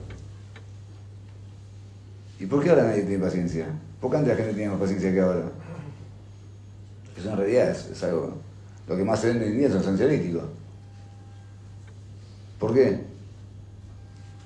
[2.40, 3.68] ¿Y por qué ahora nadie tiene paciencia?
[4.00, 5.44] ¿Por qué antes la gente tenía más paciencia que ahora?
[7.16, 8.34] Es una realidad, es, algo
[8.88, 10.44] Lo que más se vende hoy en día son ansiolíticos.
[12.58, 13.02] ¿Por qué?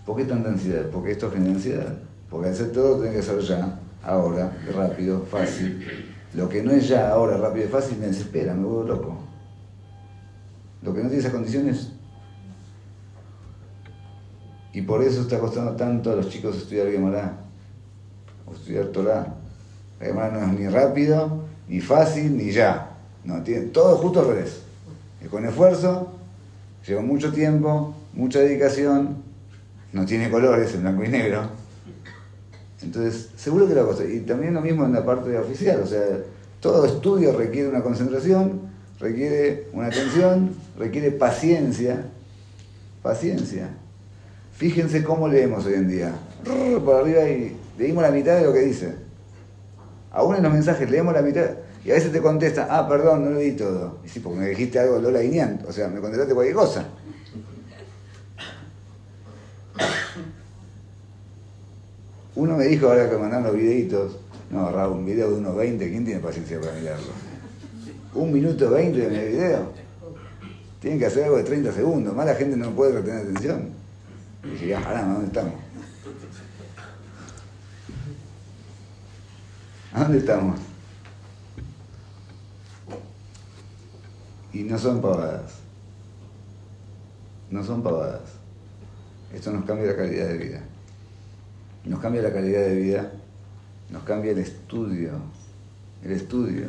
[0.06, 0.88] ¿Por qué tanta ansiedad?
[0.92, 1.98] Porque esto genera ansiedad.
[2.30, 6.06] Porque ser todo tiene que ser ya, ahora, rápido, fácil.
[6.34, 9.25] Lo que no es ya, ahora, rápido y fácil me desespera, me vuelvo loco.
[10.86, 11.90] Lo que no tiene esas condiciones.
[14.72, 17.40] Y por eso está costando tanto a los chicos estudiar Gemara
[18.46, 19.34] o estudiar Torah.
[20.00, 22.92] La Gemara no es ni rápido, ni fácil, ni ya.
[23.24, 24.62] No, tiene todo justo al revés.
[25.22, 26.14] Es con esfuerzo,
[26.86, 29.24] lleva mucho tiempo, mucha dedicación,
[29.92, 31.50] no tiene colores, en blanco y negro.
[32.84, 34.04] Entonces, seguro que la cosa.
[34.04, 36.04] Y también lo mismo en la parte oficial, o sea,
[36.60, 38.62] todo estudio requiere una concentración,
[39.00, 42.06] requiere una atención, requiere paciencia.
[43.02, 43.70] Paciencia.
[44.54, 46.14] Fíjense cómo leemos hoy en día.
[46.84, 48.96] Por arriba y leímos la mitad de lo que dice.
[50.12, 51.46] Aún en los mensajes leemos la mitad.
[51.84, 54.00] Y a veces te contesta, ah, perdón, no lo leí todo.
[54.04, 55.64] Y sí, porque me dijiste algo Lola Guiñán.
[55.68, 56.88] O sea, me contestaste cualquier cosa.
[62.36, 64.18] Uno me dijo ahora que mandan los videitos.
[64.50, 67.08] No, Raúl, un video de unos 20, ¿quién tiene paciencia para mirarlo?
[68.14, 69.85] Un minuto 20 de mi video.
[70.86, 72.16] Tienen que hacer algo de 30 segundos.
[72.16, 73.70] Más la gente no puede retener atención.
[74.44, 75.54] Y dije, ya, pará, ¿dónde estamos?
[79.94, 80.60] ¿A dónde estamos?
[84.54, 85.54] Y no son pavadas.
[87.50, 88.22] No son pavadas.
[89.34, 90.62] Esto nos cambia la calidad de vida.
[91.84, 93.12] Nos cambia la calidad de vida,
[93.90, 95.14] nos cambia el estudio.
[96.04, 96.68] El estudio.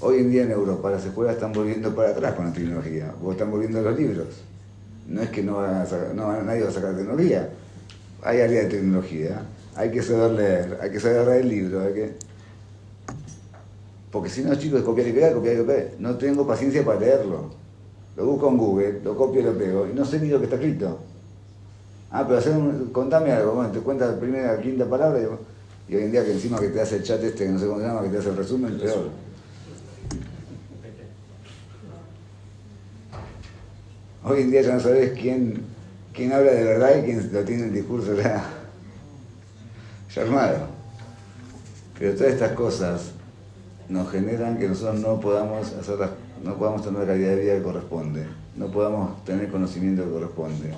[0.00, 3.32] Hoy en día en Europa las escuelas están volviendo para atrás con la tecnología, o
[3.32, 4.28] están volviendo los libros.
[5.08, 7.50] No es que no, van a sacar, no nadie va a sacar tecnología.
[8.22, 9.42] Hay área de tecnología,
[9.74, 12.12] hay que saber leer, hay que saber leer el libro, hay que...
[14.12, 15.88] Porque si no, chicos, copiar y pegar, copiar y pegar.
[15.98, 17.50] No tengo paciencia para leerlo.
[18.16, 20.44] Lo busco en Google, lo copio y lo pego, y no sé ni lo que
[20.44, 20.98] está escrito.
[22.12, 22.54] Ah, pero hacer
[22.92, 25.20] contame algo, bueno, te cuenta la primera, la quinta palabra
[25.88, 27.66] y, hoy en día que encima que te hace el chat este, que no sé
[27.66, 29.28] cómo se llama, que te hace el resumen, peor.
[34.28, 35.62] Hoy en día ya no sabes quién,
[36.12, 38.44] quién habla de verdad y quién lo tiene el discurso ya,
[40.14, 40.66] ya armado.
[41.98, 43.12] Pero todas estas cosas
[43.88, 46.10] nos generan que nosotros no podamos hacer
[46.44, 50.74] no podamos tener la calidad de vida que corresponde, no podamos tener conocimiento que corresponde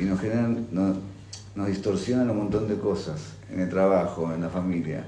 [0.00, 5.06] y nos generan, nos, distorsionan un montón de cosas en el trabajo, en la familia.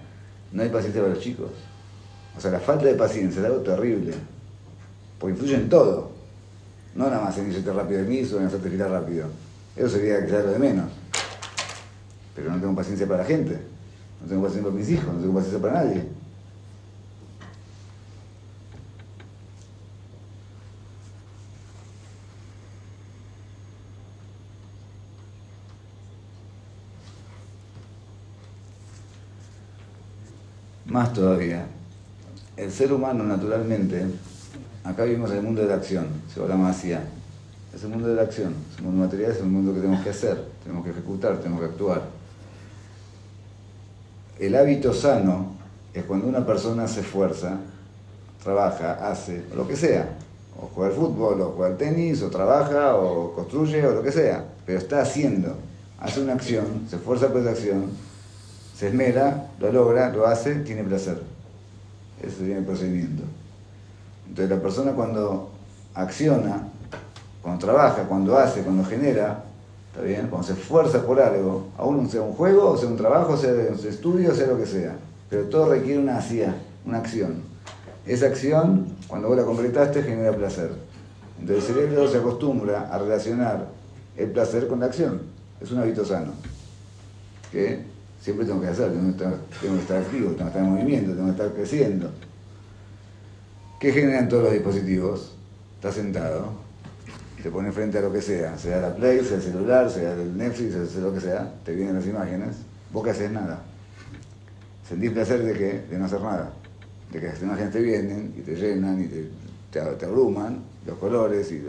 [0.53, 1.51] No hay paciencia para los chicos.
[2.37, 4.13] O sea, la falta de paciencia es algo terrible,
[5.19, 6.14] porque influye en todo.
[6.95, 9.27] No nada más en irte rápido de miso, en hacerte girar rápido.
[9.77, 10.91] Eso sería quizás lo de menos.
[12.37, 13.59] Pero no tengo paciencia para la gente,
[14.21, 16.05] no tengo paciencia para mis hijos, no tengo paciencia para nadie.
[30.87, 31.67] Más todavía,
[32.57, 34.07] el ser humano naturalmente,
[34.85, 38.23] acá vivimos el mundo de la acción, se llama así, es el mundo de la
[38.23, 41.39] acción, es el mundo material, es el mundo que tenemos que hacer, tenemos que ejecutar,
[41.39, 42.03] tenemos que actuar.
[44.39, 45.55] El hábito sano
[45.93, 47.57] es cuando una persona se esfuerza,
[48.43, 50.09] trabaja, hace, o lo que sea,
[50.61, 54.13] o juega al fútbol, o juega al tenis, o trabaja, o construye, o lo que
[54.13, 55.57] sea, pero está haciendo,
[55.99, 57.91] hace una acción, se esfuerza por esa acción,
[58.77, 61.21] se esmera, lo logra, lo hace, tiene placer.
[62.23, 63.23] Ese sería el procedimiento.
[64.29, 65.51] Entonces la persona cuando
[65.95, 66.69] acciona,
[67.43, 69.45] cuando trabaja, cuando hace, cuando genera,
[69.91, 70.29] ¿está bien?
[70.29, 74.35] Cuando se esfuerza por algo, aún sea un juego, sea un trabajo, sea un estudio,
[74.35, 74.97] sea lo que sea,
[75.31, 77.43] pero todo requiere una hacía, una acción.
[78.07, 80.73] Esa acción, cuando vos la completaste, genera placer.
[81.41, 83.67] Entonces el cerebro se acostumbra a relacionar
[84.17, 85.23] el placer con la acción.
[85.61, 86.33] Es un hábito sano.
[87.51, 87.95] ¿Qué?
[88.25, 90.71] siempre tengo que hacer, tengo que estar, tengo que estar activo, tengo que estar en
[90.71, 92.11] movimiento, tengo que estar creciendo.
[93.85, 95.33] ¿Qué generan todos los dispositivos?
[95.75, 96.53] Estás sentado,
[97.43, 100.35] te pones frente a lo que sea, sea la Play, sea el celular, sea el
[100.39, 102.57] Netflix, sea lo que sea, te vienen las imágenes,
[102.91, 103.63] vos que haces nada.
[104.89, 106.51] Sentís placer de que de no hacer nada,
[107.13, 109.29] de que las imágenes te vienen y te llenan y te,
[109.71, 111.63] te, abruman, los colores y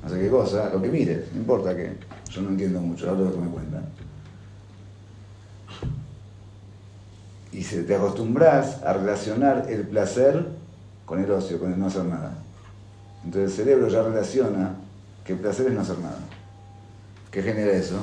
[0.00, 1.90] no sé qué cosa, lo que mires, no importa que
[2.30, 3.84] yo no entiendo mucho, de lo que me cuentan.
[7.54, 10.44] y se te acostumbras a relacionar el placer
[11.06, 12.32] con el ocio, con el no hacer nada.
[13.24, 14.74] Entonces el cerebro ya relaciona
[15.24, 16.18] que el placer es no hacer nada.
[17.30, 17.96] ¿Qué genera eso?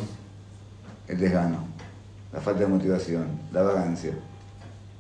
[1.08, 1.66] El desgano,
[2.34, 4.14] la falta de motivación, la vagancia.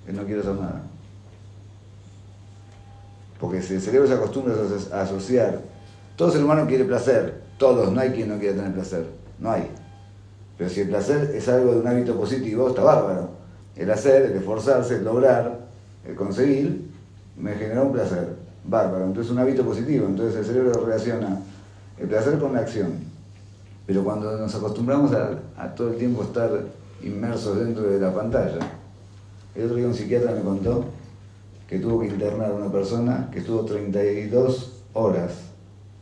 [0.07, 0.81] Él no quiere hacer nada.
[3.39, 4.53] Porque si el cerebro se acostumbra
[4.93, 5.61] a asociar,
[6.15, 9.05] todo ser humano quiere placer, todos, no hay quien no quiera tener placer,
[9.39, 9.67] no hay.
[10.57, 13.31] Pero si el placer es algo de un hábito positivo, está bárbaro.
[13.75, 15.59] El hacer, el esforzarse, el lograr,
[16.05, 16.90] el conseguir,
[17.37, 19.05] me genera un placer, bárbaro.
[19.05, 21.39] Entonces es un hábito positivo, entonces el cerebro relaciona
[21.97, 22.93] el placer con la acción.
[23.85, 26.49] Pero cuando nos acostumbramos a, a todo el tiempo estar
[27.03, 28.59] inmersos dentro de la pantalla,
[29.55, 30.85] el otro día un psiquiatra me contó
[31.67, 35.31] que tuvo que internar a una persona que estuvo 32 horas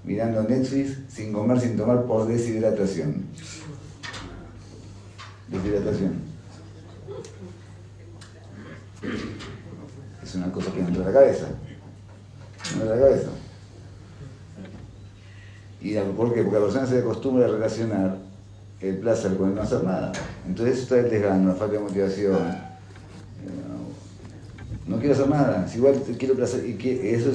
[0.04, 3.26] mirando Netflix sin comer, sin tomar por deshidratación.
[5.48, 6.30] Deshidratación.
[10.30, 11.48] Es una cosa que entra a la cabeza.
[12.74, 13.30] Entra a la cabeza.
[15.82, 16.44] ¿Y por qué?
[16.44, 18.18] Porque la persona se acostumbra a relacionar
[18.80, 20.12] el placer con el no hacer nada.
[20.48, 22.70] Entonces eso está el desgano, la falta de motivación
[24.90, 27.32] no quiero hacer nada, igual quiero placer, y eso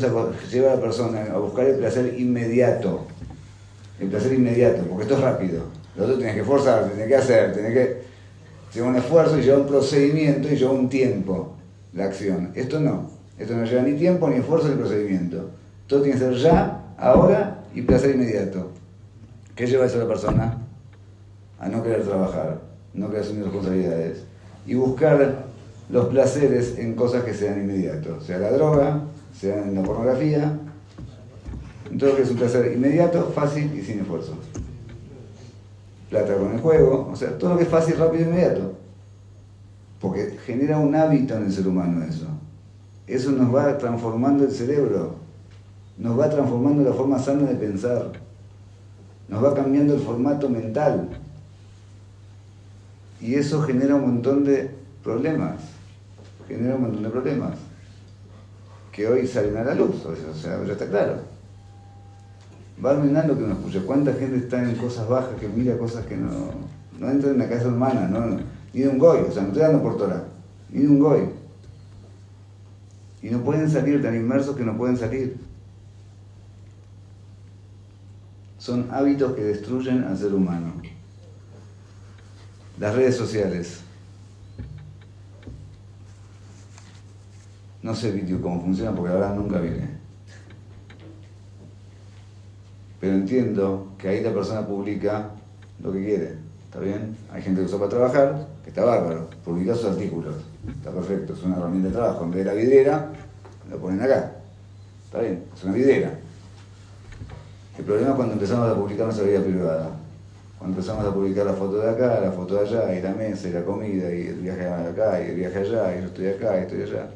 [0.50, 3.06] lleva a la persona a buscar el placer inmediato,
[4.00, 5.62] el placer inmediato, porque esto es rápido,
[5.96, 8.02] lo otro tienes que esforzar, tienes que hacer, tienes que,
[8.74, 11.54] lleva un esfuerzo y lleva un procedimiento y lleva un tiempo,
[11.94, 15.50] la acción, esto no, esto no lleva ni tiempo, ni esfuerzo, ni procedimiento,
[15.86, 18.70] todo tiene que ser ya, ahora y placer inmediato.
[19.54, 20.58] ¿Qué lleva eso a la persona?
[21.60, 22.60] A no querer trabajar,
[22.92, 24.24] no querer asumir responsabilidades
[24.66, 25.44] y buscar
[25.90, 29.02] los placeres en cosas que sean inmediatos, sea la droga,
[29.38, 30.58] sea la pornografía,
[31.90, 34.34] en todo lo que es un placer inmediato, fácil y sin esfuerzo.
[36.10, 38.83] Plata con el juego, o sea, todo lo que es fácil, rápido e inmediato.
[40.04, 42.26] Porque genera un hábito en el ser humano eso.
[43.06, 45.14] Eso nos va transformando el cerebro,
[45.96, 48.12] nos va transformando la forma sana de pensar,
[49.28, 51.08] nos va cambiando el formato mental.
[53.18, 55.54] Y eso genera un montón de problemas
[56.46, 57.56] genera un montón de problemas
[58.92, 61.14] que hoy salen a la luz, o sea, ya está claro.
[62.84, 63.80] Va arruinando que uno escucha.
[63.86, 66.50] ¿Cuánta gente está en cosas bajas que mira cosas que no,
[66.98, 68.06] no entran en la cabeza humana?
[68.06, 68.36] No,
[68.74, 70.24] ni de un goy, o sea, no estoy dando por Torah,
[70.68, 71.28] ni de un goy.
[73.22, 75.38] Y no pueden salir tan inmersos que no pueden salir.
[78.58, 80.72] Son hábitos que destruyen al ser humano.
[82.78, 83.80] Las redes sociales.
[87.82, 89.88] No sé vídeo cómo funciona porque la verdad nunca vine.
[93.00, 95.30] Pero entiendo que ahí la persona publica
[95.82, 96.38] lo que quiere.
[96.64, 97.16] ¿Está bien?
[97.30, 99.28] Hay gente que usa para trabajar, está bárbaro.
[99.44, 100.34] Publica sus artículos.
[100.68, 102.24] Está perfecto, es una herramienta de trabajo.
[102.24, 103.12] En vez de la vidriera,
[103.70, 104.32] lo ponen acá.
[105.04, 105.44] ¿Está bien?
[105.54, 106.10] Es una vidriera.
[107.78, 109.90] El problema es cuando empezamos a publicar nuestra vida privada.
[110.58, 113.48] Cuando empezamos a publicar la foto de acá, la foto de allá, y la mesa,
[113.48, 116.58] y la comida, y el viaje acá, y el viaje allá, y yo estoy acá,
[116.58, 117.10] y estoy allá.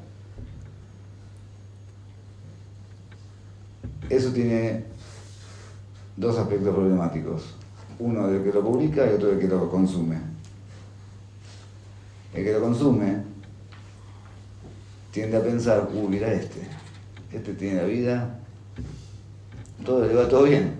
[4.08, 4.84] Eso tiene
[6.16, 7.56] dos aspectos problemáticos.
[7.98, 10.37] Uno del que lo publica y otro del que lo consume.
[12.34, 13.16] El que lo consume
[15.10, 16.60] tiende a pensar, uh, mira este,
[17.32, 18.38] este tiene la vida,
[19.84, 20.74] todo le va todo bien.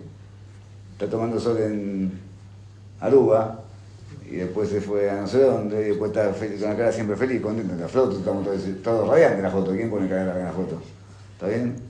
[0.92, 2.12] Está tomando sol en
[3.00, 3.62] Aruba
[4.30, 6.92] y después se fue a no sé dónde y después está feliz, con la cara
[6.92, 7.72] siempre feliz, contento.
[7.72, 9.72] En la foto estamos todos, todos radiantes en la foto.
[9.72, 10.82] ¿Quién pone cara en la foto?
[11.34, 11.88] ¿Está bien?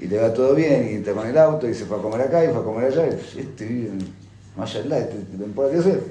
[0.00, 2.20] y le va todo bien, y entra con el auto, y se fue a comer
[2.22, 3.90] acá, y fue a comer allá, y este vive
[4.56, 5.16] más allá, este
[5.54, 6.02] puede qué hacer.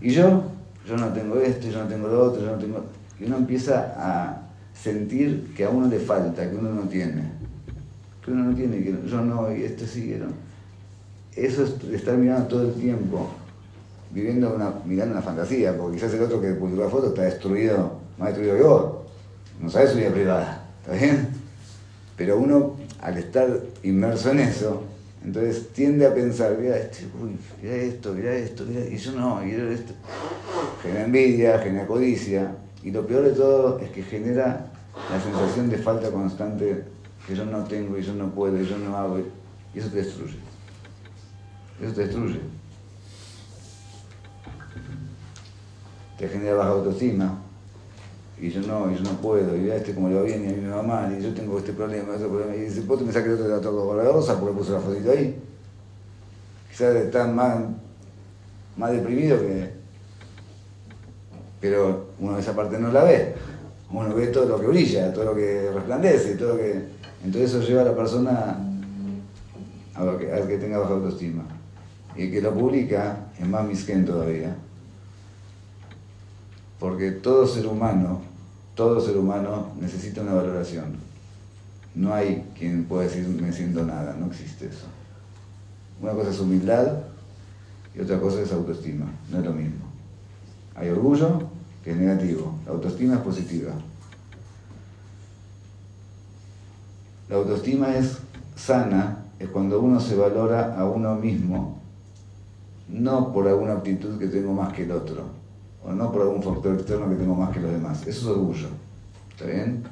[0.00, 0.44] Y yo,
[0.86, 2.84] yo no tengo esto, yo no tengo lo otro, yo no tengo...
[3.18, 4.42] Y uno empieza a
[4.74, 7.22] sentir que a uno le falta, que uno no tiene.
[8.24, 10.16] Que uno no tiene, que yo no, y este sí.
[11.34, 13.28] Eso es estar mirando todo el tiempo,
[14.10, 17.98] viviendo una, mirando una fantasía, porque quizás el otro que publicó la foto está destruido,
[18.18, 18.92] más destruido que vos.
[19.60, 21.28] No sabes su vida privada, ¿está bien?
[22.16, 24.82] Pero uno al estar inmerso en eso,
[25.24, 29.40] entonces tiende a pensar, mira, este, uy, mira esto, mira esto, mira, y yo no,
[29.40, 29.94] mira esto.
[30.82, 34.66] Genera envidia, genera codicia, y lo peor de todo es que genera
[35.10, 36.84] la sensación de falta constante
[37.26, 39.18] que yo no tengo y yo no puedo y yo no hago,
[39.74, 40.36] y eso te destruye.
[41.80, 42.40] Eso te destruye.
[46.18, 47.40] Te genera baja autoestima,
[48.40, 50.48] y yo no, y yo no puedo, y a este como le va bien y
[50.48, 52.98] a mí me va mal, y yo tengo este problema, este problema, y dice, vos
[52.98, 55.36] te pensás que el otro era todo rosa porque puso la fotito ahí.
[56.68, 57.58] Quizás está más,
[58.76, 59.70] más deprimido que...
[61.60, 63.34] Pero uno esa parte no la ve.
[63.90, 66.82] Uno ve todo lo que brilla, todo lo que resplandece, todo lo que...
[67.24, 68.58] Entonces eso lleva a la persona
[69.94, 71.44] a que, al que tenga baja autoestima.
[72.16, 74.56] Y el que lo publica es más misquén todavía.
[76.84, 78.20] Porque todo ser humano,
[78.74, 80.98] todo ser humano necesita una valoración.
[81.94, 84.84] no hay quien pueda decir me siento nada, no existe eso.
[86.02, 86.98] Una cosa es humildad
[87.94, 89.86] y otra cosa es autoestima, no es lo mismo.
[90.74, 91.44] Hay orgullo,
[91.82, 93.72] que es negativo, la autoestima es positiva.
[97.30, 98.18] La autoestima es
[98.56, 101.80] sana, es cuando uno se valora a uno mismo,
[102.90, 105.43] no por alguna actitud que tengo más que el otro,
[105.86, 108.00] o no por algún factor externo que tengo más que los demás.
[108.06, 108.68] Eso es orgullo.
[109.30, 109.82] ¿Está bien?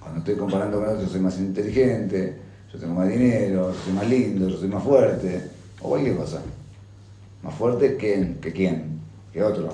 [0.00, 2.36] Cuando estoy comparando con otros, yo soy más inteligente,
[2.72, 5.50] yo tengo más dinero, yo soy más lindo, yo soy más fuerte,
[5.80, 6.42] o cualquier cosa.
[7.42, 9.00] Más fuerte que, que quién,
[9.32, 9.68] que otro.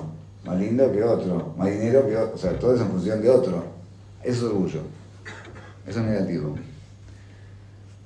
[0.45, 2.35] Más lindo que otro, más dinero que otro.
[2.35, 3.63] O sea, todo es en función de otro.
[4.23, 4.81] Eso es orgullo.
[5.85, 6.55] Eso es negativo.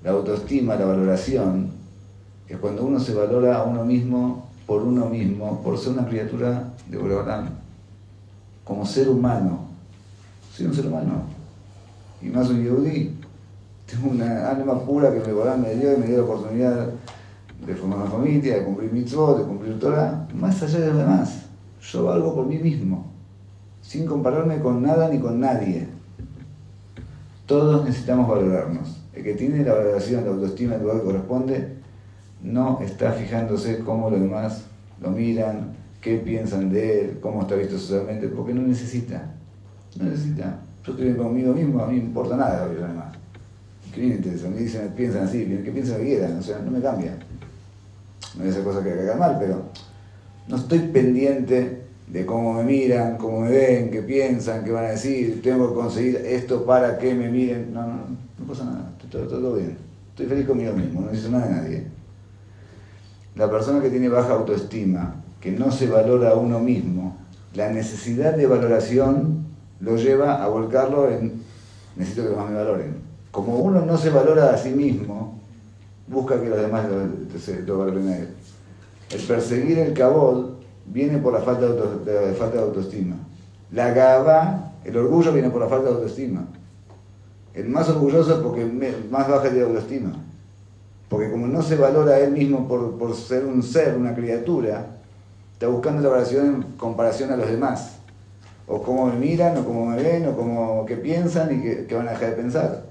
[0.03, 1.71] La autoestima, la valoración,
[2.47, 6.73] es cuando uno se valora a uno mismo por uno mismo, por ser una criatura
[6.89, 7.49] de Boreolán,
[8.63, 9.65] como ser humano.
[10.51, 11.35] Soy un ser humano
[12.21, 13.13] y más un yudí.
[13.85, 16.89] Tengo una alma pura que me, me dio y me dio la oportunidad
[17.65, 21.45] de formar una familia, de cumplir mitzvot, de cumplir Torah, más allá de lo demás.
[21.81, 23.05] Yo valgo por mí mismo,
[23.81, 25.87] sin compararme con nada ni con nadie.
[27.45, 29.01] Todos necesitamos valorarnos.
[29.13, 31.75] El que tiene la valoración, la autoestima el lugar que corresponde,
[32.45, 34.61] no está fijándose cómo los demás
[35.01, 39.33] lo miran, qué piensan de él, cómo está visto socialmente, porque no necesita.
[39.97, 40.59] No necesita.
[40.85, 43.15] Yo estoy bien conmigo mismo, a mí no me importa nada lo que demás.
[43.93, 44.47] ¿Qué me interesa?
[44.49, 47.17] Me dicen, piensan así, que piensan que quieran, o sea, no me cambia.
[48.37, 49.63] No es esa cosa que haga mal, pero
[50.47, 54.89] no estoy pendiente de cómo me miran, cómo me ven, qué piensan, qué van a
[54.89, 57.73] decir, tengo que conseguir esto para que me miren.
[57.73, 57.93] No, no,
[58.37, 59.77] no pasa nada, todo, todo bien.
[60.09, 61.94] Estoy feliz conmigo mismo, no necesito nada de nadie.
[63.35, 67.17] La persona que tiene baja autoestima, que no se valora a uno mismo,
[67.53, 69.45] la necesidad de valoración
[69.79, 71.43] lo lleva a volcarlo en
[71.95, 72.95] necesito que los demás me valoren.
[73.31, 75.39] Como uno no se valora a sí mismo,
[76.07, 78.29] busca que los demás lo, valoren a él.
[79.11, 83.15] El perseguir el cabot viene por la falta de, falta de autoestima.
[83.71, 86.45] La gaba, el orgullo viene por la falta de autoestima.
[87.53, 90.11] El más orgulloso es porque más baja de autoestima.
[91.09, 94.87] Porque como no se valora a él mismo por, por ser un ser, una criatura,
[95.53, 97.95] está buscando la valoración en comparación a los demás
[98.67, 102.07] o cómo me miran, o cómo me ven, o cómo qué piensan y qué, van
[102.07, 102.83] a dejar de pensar.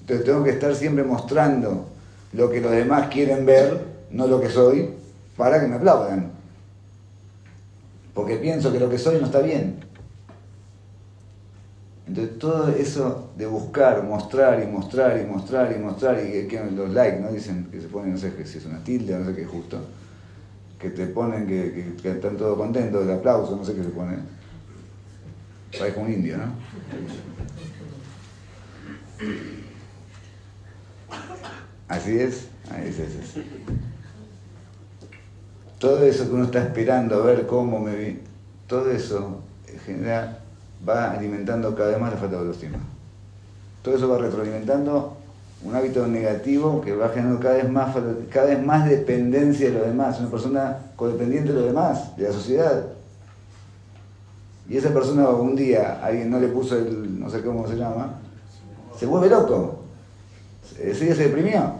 [0.00, 1.86] Entonces tengo que estar siempre mostrando
[2.32, 4.90] lo que los demás quieren ver, no lo que soy,
[5.36, 6.30] para que me aplaudan.
[8.14, 9.80] Porque pienso que lo que soy no está bien.
[12.06, 16.90] Entonces todo eso de buscar, mostrar y mostrar y mostrar y mostrar y que, los
[16.90, 17.32] likes, ¿no?
[17.32, 19.78] Dicen que se ponen, no sé si es una tilde, no sé qué justo,
[20.78, 24.18] que te ponen que, que están todos contentos, el aplauso, no sé qué se pone
[25.78, 26.44] Parece un indio, ¿no?
[31.88, 33.34] Así es, ahí es, es,
[35.78, 38.20] Todo eso que uno está esperando a ver cómo me vi,
[38.66, 39.42] todo eso
[39.84, 40.43] genera,
[40.88, 42.78] va alimentando cada vez más la falta de autoestima.
[43.82, 45.16] Todo eso va retroalimentando
[45.62, 47.96] un hábito negativo que va generando cada vez más,
[48.30, 52.32] cada vez más dependencia de los demás, una persona codependiente de los demás, de la
[52.32, 52.84] sociedad
[54.68, 58.14] y esa persona un día alguien no le puso el, no sé cómo se llama,
[58.98, 59.80] se vuelve loco.
[60.78, 61.74] Día se deprimió.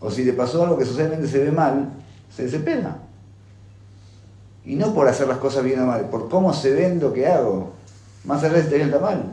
[0.00, 1.90] O si le pasó algo que socialmente se ve mal,
[2.34, 2.96] se desespera.
[4.64, 7.26] Y no por hacer las cosas bien o mal, por cómo se ven lo que
[7.26, 7.72] hago.
[8.24, 9.32] Más allá de si está mal.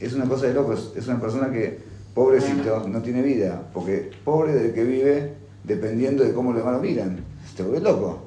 [0.00, 0.92] Es una cosa de locos.
[0.96, 1.80] Es una persona que,
[2.14, 3.68] pobrecito, no tiene vida.
[3.72, 7.20] Porque pobre del que vive dependiendo de cómo los demás lo miran.
[7.54, 8.24] Se vuelve loco.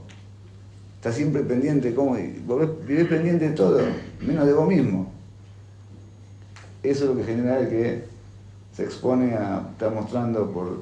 [0.97, 2.15] Estás siempre pendiente, ¿cómo?
[2.15, 3.79] Vivís pendiente de todo,
[4.19, 5.11] menos de vos mismo.
[6.81, 8.03] Eso es lo que genera el que
[8.75, 10.81] se expone a estar mostrando por,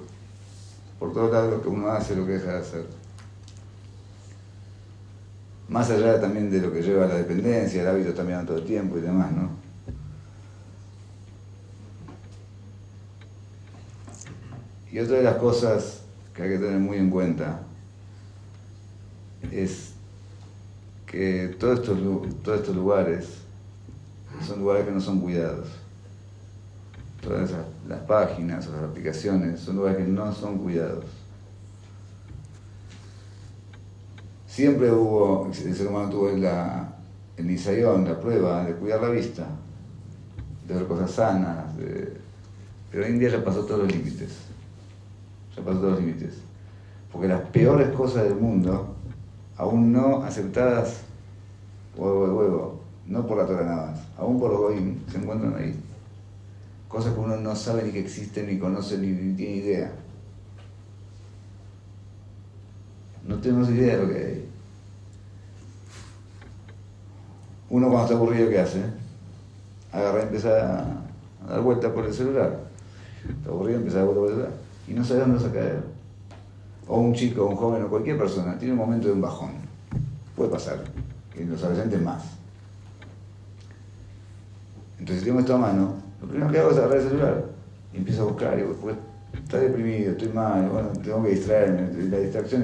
[1.00, 2.86] por todos lados lo que uno hace, lo que deja de hacer.
[5.68, 8.98] Más allá también de lo que lleva la dependencia, el hábito también todo el tiempo
[8.98, 9.50] y demás, ¿no?
[14.92, 16.02] Y otra de las cosas
[16.34, 17.60] que hay que tener muy en cuenta
[19.52, 19.92] es
[21.06, 22.00] que todos estos,
[22.44, 23.28] todos estos lugares
[24.46, 25.68] son lugares que no son cuidados.
[27.22, 27.52] Todas
[27.88, 31.06] las páginas o las aplicaciones son lugares que no son cuidados.
[34.56, 39.46] Siempre hubo, el ser humano tuvo el nisayón, la prueba de cuidar la vista,
[40.66, 41.66] de ver cosas sanas,
[42.90, 44.30] pero hoy en día ya pasó todos los límites.
[45.58, 46.36] Ya pasó todos los límites.
[47.12, 48.96] Porque las peores cosas del mundo
[49.58, 51.02] aún no aceptadas
[51.98, 55.54] huevo de huevo, no por la Torah nada más, aún por los goyim, se encuentran
[55.58, 55.78] ahí.
[56.88, 59.92] cosas que uno no sabe ni que existen, ni conoce, ni tiene idea.
[63.28, 64.50] No tenemos idea de lo que hay.
[67.70, 68.84] Uno cuando está aburrido, ¿qué hace?
[69.92, 72.60] Agarra y empieza a dar vueltas por el celular.
[73.28, 74.66] Está aburrido, empieza a dar vueltas por el celular.
[74.88, 75.84] Y no sabe dónde caer.
[76.88, 79.54] O un chico, un joven o cualquier persona tiene un momento de un bajón.
[80.36, 80.84] Puede pasar.
[81.36, 82.24] Y los adolescentes más.
[85.00, 87.46] Entonces, si tengo esto mano, lo primero que hago es agarrar el celular
[87.94, 88.60] y empiezo a buscar.
[88.60, 88.96] Y pues,
[89.44, 91.92] está deprimido, estoy mal, bueno, tengo que distraerme.
[92.10, 92.64] La distracción,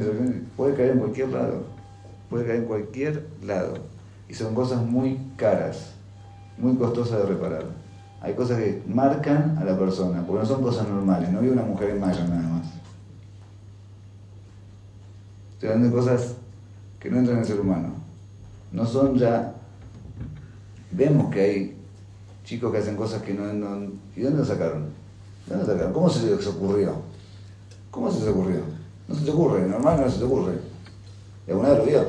[0.55, 1.63] puede caer en cualquier lado.
[2.29, 3.73] Puede caer en cualquier lado.
[4.27, 5.93] Y son cosas muy caras,
[6.57, 7.65] muy costosas de reparar.
[8.21, 11.29] Hay cosas que marcan a la persona, porque no son cosas normales.
[11.31, 12.67] No hay una mujer en mayo nada más.
[15.53, 16.35] Estoy hablando de cosas
[16.99, 17.89] que no entran en el ser humano.
[18.71, 19.53] No son ya.
[20.91, 21.77] Vemos que hay
[22.43, 23.43] chicos que hacen cosas que no.
[24.15, 25.00] ¿Y dónde lo sacaron?
[25.93, 26.95] ¿Cómo se les ocurrió?
[27.89, 28.61] ¿Cómo se les ocurrió?
[29.07, 30.53] No se te ocurre, normal no se te ocurre.
[31.47, 32.05] Y alguna vez lo vio.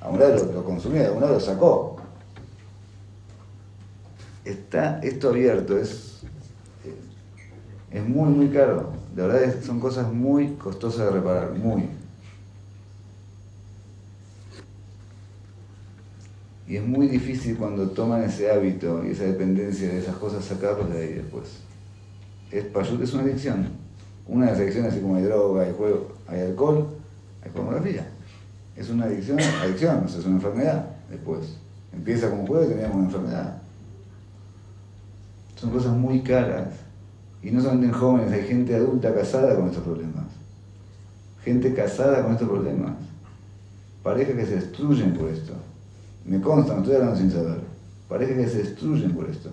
[0.00, 1.96] Alguna vez lo, lo consumió, alguna vez lo sacó.
[4.44, 6.20] Está esto abierto, es,
[7.90, 8.92] es muy, muy caro.
[9.14, 11.88] De verdad son cosas muy costosas de reparar, muy.
[16.68, 20.90] Y es muy difícil cuando toman ese hábito y esa dependencia de esas cosas sacarlos
[20.90, 21.67] de ahí después.
[22.50, 23.68] Es, es una adicción.
[24.26, 26.86] Una de las adicciones, así como hay droga, hay juego, hay alcohol,
[27.42, 28.06] hay pornografía.
[28.76, 31.56] Es una adicción, adicción, es una enfermedad después.
[31.92, 33.62] Empieza como juego y termina una enfermedad.
[35.56, 36.68] Son cosas muy caras.
[37.42, 40.26] Y no solamente en jóvenes, hay gente adulta casada con estos problemas.
[41.42, 42.94] Gente casada con estos problemas.
[44.02, 45.54] Parejas que se destruyen por esto.
[46.24, 47.60] Me consta, no estoy hablando sin saber.
[48.08, 49.50] Parece que se destruyen por esto.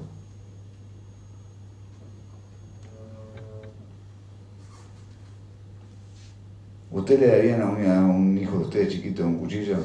[6.95, 7.65] ¿Usted le darían a
[8.05, 9.75] un, hijo de ustedes chiquito un cuchillo,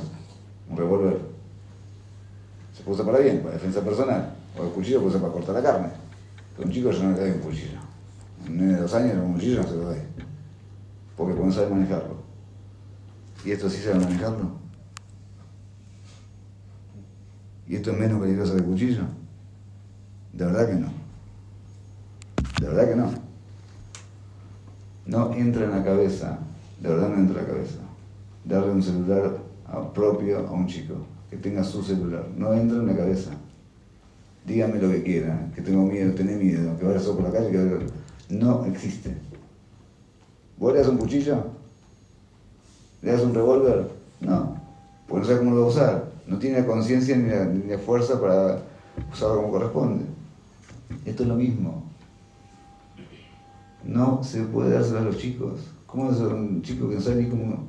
[0.69, 1.19] un revólver?
[2.73, 4.33] Se puede usar para bien, para defensa personal.
[4.57, 5.89] O el cuchillo puede usar para cortar la carne.
[6.55, 7.81] Pero un chico yo no le doy un cuchillo.
[8.47, 9.99] Un nene de dos años un cuchillo no se lo doy.
[11.17, 12.23] Porque no sabe manejarlo.
[13.45, 14.53] ¿Y esto sí sabe manejarlo?
[17.67, 19.03] ¿Y esto es menos peligroso que el cuchillo?
[20.33, 20.93] De verdad que no.
[22.61, 23.11] De verdad que no.
[25.07, 26.39] No entra en la cabeza,
[26.81, 27.79] de verdad no entra en la cabeza,
[28.45, 29.39] darle un celular
[29.95, 30.95] propio a un chico,
[31.29, 32.27] que tenga su celular.
[32.37, 33.31] No entra en la cabeza.
[34.47, 38.35] Dígame lo que quiera, que tengo miedo, tenés miedo, que vayas por la calle, que
[38.35, 39.15] No existe.
[40.59, 41.45] ¿Vos le das un cuchillo?
[43.03, 43.89] ¿Le das un revólver?
[44.21, 44.57] No,
[45.07, 48.63] porque no sabes cómo lo va a usar no tiene conciencia ni, la, fuerza para
[49.13, 50.05] usarlo como corresponde.
[51.05, 51.83] Esto es lo mismo.
[53.85, 55.61] No se puede dárselo a los chicos.
[55.91, 57.69] ¿Cómo es un chico que no sabe ni cómo.?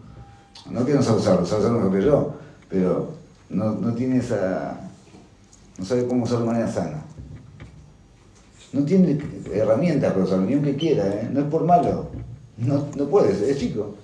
[0.70, 2.34] No que no sabe usarlo, sabe usarlo mejor que yo,
[2.70, 3.10] pero
[3.50, 4.80] no, tiene esa.
[5.78, 7.04] no sabe cómo usarlo de manera sana.
[8.74, 9.20] No tiene
[9.52, 11.30] herramientas para usarlo, ni aunque quiera, ¿eh?
[11.32, 12.10] no es por malo.
[12.58, 13.96] No, no puede, es chico.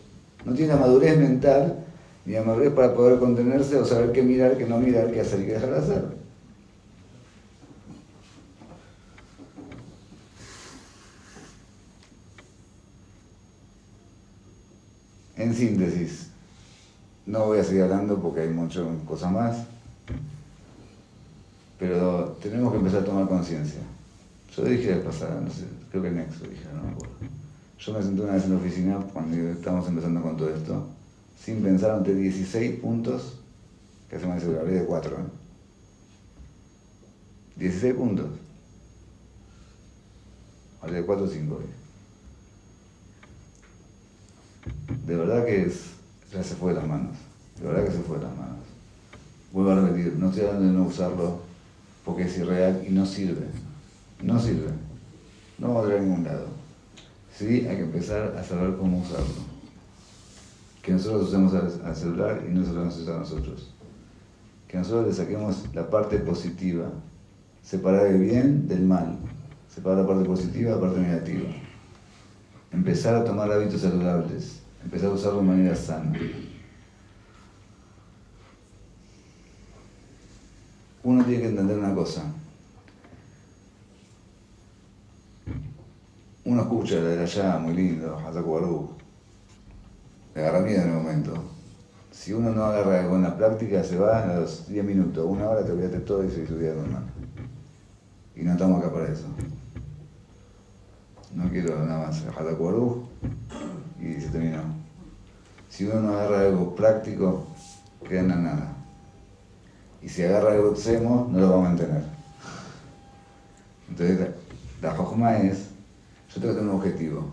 [0.46, 1.86] No tiene la madurez mental
[2.26, 5.46] y madurez para poder contenerse o saber qué mirar, qué no mirar, qué hacer y
[5.46, 6.06] qué dejar de hacer.
[15.48, 16.28] En síntesis,
[17.26, 19.56] no voy a seguir hablando porque hay muchas cosas más,
[21.80, 23.80] pero tenemos que empezar a tomar conciencia.
[24.54, 26.98] Yo dije la pasada, no sé, creo que Nexo dije, no.
[27.80, 30.86] Yo me senté una vez en la oficina cuando estábamos empezando con todo esto
[31.42, 33.40] sin pensar ante 16 puntos
[34.10, 35.16] que se me hace de 4.
[35.16, 35.20] ¿eh?
[37.56, 38.28] 16 puntos.
[40.82, 41.60] Hablé de 4 o 5
[45.06, 45.92] De verdad que es,
[46.32, 47.16] ya se fue de las manos.
[47.60, 48.58] De verdad que se fue de las manos.
[49.52, 51.42] Vuelvo a repetir, no estoy hablando de no usarlo
[52.06, 53.48] porque es irreal y no sirve.
[54.22, 54.72] No sirve.
[55.58, 56.48] No va a a ningún lado.
[57.36, 59.58] Sí, hay que empezar a saber cómo usarlo
[60.88, 63.74] que nosotros usemos al celular y no se lo vamos a usar a nosotros.
[64.70, 66.90] Que nosotros le saquemos la parte positiva,
[67.62, 69.18] separar el bien del mal,
[69.68, 71.50] separar la parte positiva de la parte negativa.
[72.72, 76.14] Empezar a tomar hábitos saludables, empezar a usarlo de manera sana.
[81.04, 82.24] Uno tiene que entender una cosa.
[86.44, 88.90] Uno escucha la de allá, muy lindo, Hazaku
[90.34, 91.34] le agarra miedo en el momento.
[92.12, 95.66] Si uno no agarra con la práctica, se va a los 10 minutos, una hora
[95.66, 97.04] te olvidaste todo y se tu día normal.
[98.36, 99.26] Y no estamos acá para eso.
[101.34, 103.07] no quiero nada más, Jatacuarú
[104.08, 104.62] y se terminó.
[105.70, 107.46] Si uno no agarra algo práctico,
[108.08, 108.74] queda en la nada.
[110.02, 112.04] Y si agarra algo extremo, no lo va a mantener.
[113.90, 114.20] Entonces,
[114.82, 115.70] la, la es,
[116.34, 117.32] yo tengo que tener un objetivo.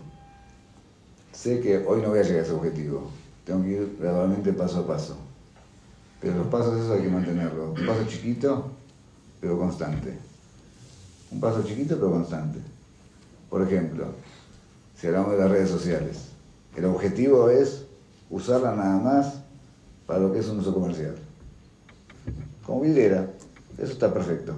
[1.31, 3.09] Sé que hoy no voy a llegar a ese objetivo.
[3.45, 5.17] Tengo que ir gradualmente paso a paso.
[6.19, 7.77] Pero los pasos esos hay que mantenerlos.
[7.79, 8.71] Un paso chiquito,
[9.39, 10.17] pero constante.
[11.31, 12.59] Un paso chiquito, pero constante.
[13.49, 14.07] Por ejemplo,
[14.99, 16.34] si hablamos de las redes sociales,
[16.75, 17.85] el objetivo es
[18.29, 19.33] usarla nada más
[20.05, 21.15] para lo que es un uso comercial.
[22.65, 23.27] Como vidriera,
[23.77, 24.53] eso está perfecto.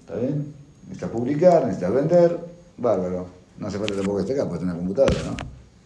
[0.00, 0.52] ¿Está bien?
[0.82, 2.38] Necesitas publicar, necesitas vender,
[2.76, 3.26] bárbaro.
[3.58, 5.36] No hace falta tampoco que esté acá, puedes tener computadora, ¿no?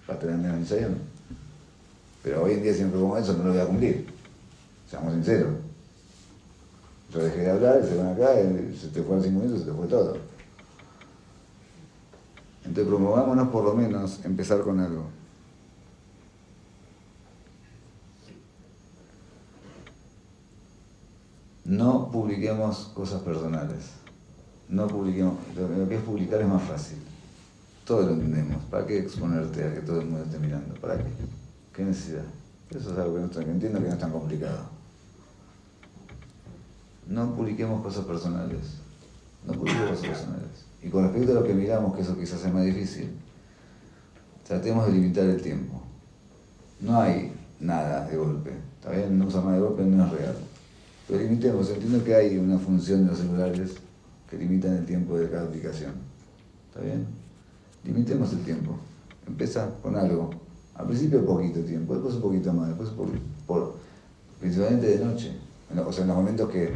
[0.06, 0.88] Para tener menos ensayo.
[2.22, 4.06] Pero hoy en día siempre como eso no lo voy a cumplir.
[4.90, 5.52] Seamos sinceros.
[7.12, 9.86] Yo dejé de hablar, se van acá, se te fueron cinco minutos, se te fue
[9.86, 10.16] todo.
[12.64, 15.17] Entonces promovámonos por lo menos empezar con algo.
[21.68, 23.90] No publiquemos cosas personales.
[24.70, 25.34] No publiquemos.
[25.54, 26.96] Lo que es publicar es más fácil.
[27.84, 28.64] Todos lo entendemos.
[28.70, 30.74] ¿Para qué exponerte a que todo el mundo esté mirando?
[30.80, 31.04] ¿Para qué?
[31.74, 32.24] ¿Qué necesidad?
[32.70, 34.60] Eso es algo que, no, entiendo que no es tan complicado.
[37.06, 38.78] No publiquemos cosas personales.
[39.46, 40.64] No publiquemos cosas personales.
[40.82, 43.10] Y con respecto a lo que miramos, que eso quizás es más difícil,
[44.46, 45.82] tratemos de limitar el tiempo.
[46.80, 48.54] No hay nada de golpe.
[48.78, 49.18] ¿Está bien?
[49.18, 50.47] No usar nada de golpe no es real.
[51.08, 51.70] Pero limitemos.
[51.70, 53.72] Entiendo que hay una función de los celulares
[54.28, 55.92] que limitan el tiempo de cada aplicación.
[56.68, 57.06] ¿Está bien?
[57.84, 58.76] Limitemos el tiempo.
[59.26, 60.30] Empieza con algo.
[60.74, 62.90] Al principio poquito tiempo, después un poquito más, después
[63.46, 63.74] por,
[64.38, 65.32] principalmente de noche.
[65.84, 66.70] O sea, en los momentos que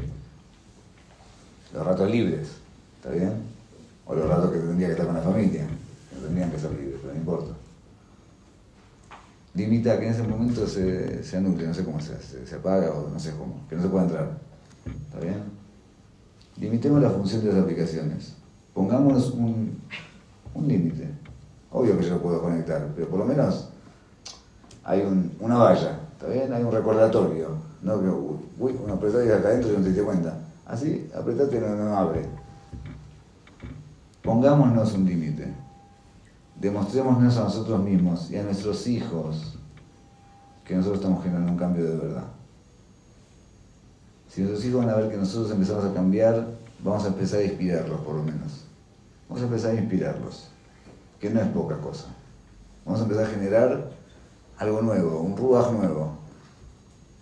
[1.72, 2.48] los ratos libres,
[2.96, 3.32] ¿está bien?
[4.06, 5.66] O los ratos que tendría que estar con la familia,
[6.10, 7.61] que tendrían que ser libres, pero no importa.
[9.54, 12.90] Limita que en ese momento se, se anule, no sé cómo se hace, se apaga
[12.90, 14.38] o no sé cómo, que no se pueda entrar.
[14.86, 15.42] ¿Está bien?
[16.56, 18.34] Limitemos la función de las aplicaciones.
[18.72, 19.78] Pongámonos un,
[20.54, 21.08] un límite.
[21.70, 23.68] Obvio que yo lo puedo conectar, pero por lo menos
[24.84, 26.52] hay un, una valla, ¿está bien?
[26.52, 27.48] Hay un recordatorio.
[27.82, 30.38] No que, uy, uno apretó y acá adentro y no te diste cuenta.
[30.66, 32.24] Así, apretate y no, no abre.
[34.22, 35.52] Pongámonos un límite.
[36.62, 39.58] Demostrémonos a nosotros mismos y a nuestros hijos
[40.64, 42.26] que nosotros estamos generando un cambio de verdad.
[44.28, 46.46] Si nuestros hijos van a ver que nosotros empezamos a cambiar,
[46.84, 48.64] vamos a empezar a inspirarlos por lo menos.
[49.28, 50.50] Vamos a empezar a inspirarlos,
[51.18, 52.06] que no es poca cosa.
[52.84, 53.90] Vamos a empezar a generar
[54.56, 56.12] algo nuevo, un rubaje nuevo.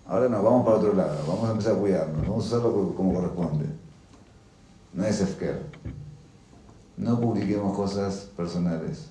[0.07, 3.15] Ahora no, vamos para otro lado, vamos a empezar a cuidarnos, vamos a hacerlo como
[3.15, 3.65] corresponde.
[4.93, 5.63] No es FKR.
[6.99, 9.10] No publiquemos cosas personales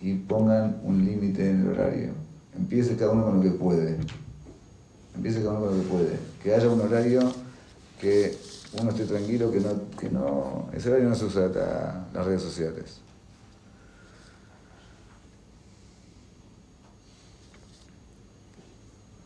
[0.00, 2.10] y pongan un límite en el horario.
[2.56, 3.98] Empiece cada uno con lo que puede.
[5.14, 6.18] Empiece cada uno con lo que puede.
[6.42, 7.32] Que haya un horario
[8.00, 8.36] que
[8.80, 11.48] uno esté tranquilo, que no, que no, ese horario no se usa
[12.12, 13.00] las redes sociales.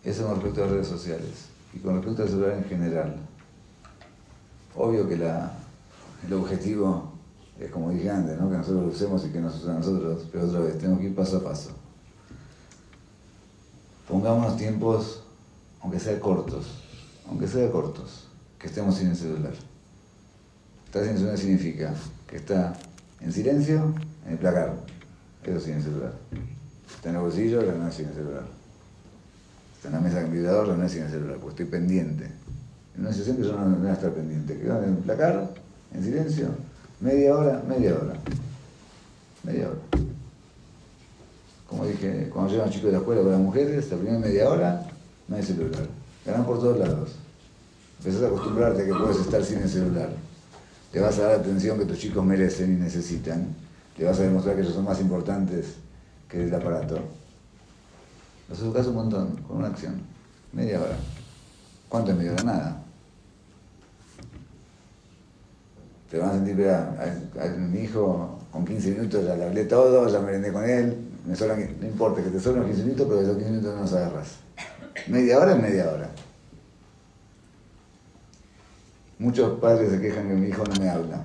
[0.04, 3.16] Eso con respecto a las redes sociales y con respecto al celular en general.
[4.74, 5.52] Obvio que la,
[6.26, 7.09] el objetivo
[7.60, 8.50] es como dije antes, ¿no?
[8.50, 11.06] que nosotros lo usemos y que nos usen a nosotros, pero otra vez, tenemos que
[11.06, 11.70] ir paso a paso.
[14.08, 15.22] Pongámonos tiempos,
[15.82, 16.66] aunque sea cortos,
[17.28, 19.52] aunque sea cortos, que estemos sin el celular.
[20.86, 21.94] Estar sin el celular significa
[22.26, 22.76] que está
[23.20, 23.94] en silencio,
[24.26, 24.74] en el placar,
[25.44, 26.14] eso sin el celular.
[26.96, 28.44] Está en el bolsillo, no es sin el celular.
[29.76, 32.24] Está en la mesa de computador, no es sin el celular, porque estoy pendiente.
[32.94, 35.54] En una sesión que yo no, voy a estar pendiente, que en el placar,
[35.92, 36.48] en silencio,
[37.00, 38.14] Media hora, media hora.
[39.42, 39.78] Media hora.
[41.66, 44.86] Como dije, cuando llegan chicos de la escuela con las mujeres, la primera media hora
[45.28, 45.86] no hay celular.
[46.26, 47.12] Ganan por todos lados.
[47.98, 50.10] Empezás a acostumbrarte a que puedes estar sin el celular.
[50.92, 53.54] Le vas a dar la atención que tus chicos merecen y necesitan.
[53.96, 55.76] Le vas a demostrar que ellos son más importantes
[56.28, 56.98] que el aparato.
[58.48, 60.00] Los educas un montón, con una acción.
[60.52, 60.96] Media hora.
[61.88, 62.42] ¿Cuánto es media hora?
[62.42, 62.82] Nada.
[66.10, 66.96] Te van a sentir, vea,
[67.40, 71.34] a, mi hijo con 15 minutos ya le hablé todo, ya merendé con él, me
[71.34, 74.36] no importa que te sobran 15 minutos, pero esos 15 minutos no los agarras.
[75.06, 76.10] Media hora es media hora.
[79.18, 81.24] Muchos padres se quejan que mi hijo no me habla.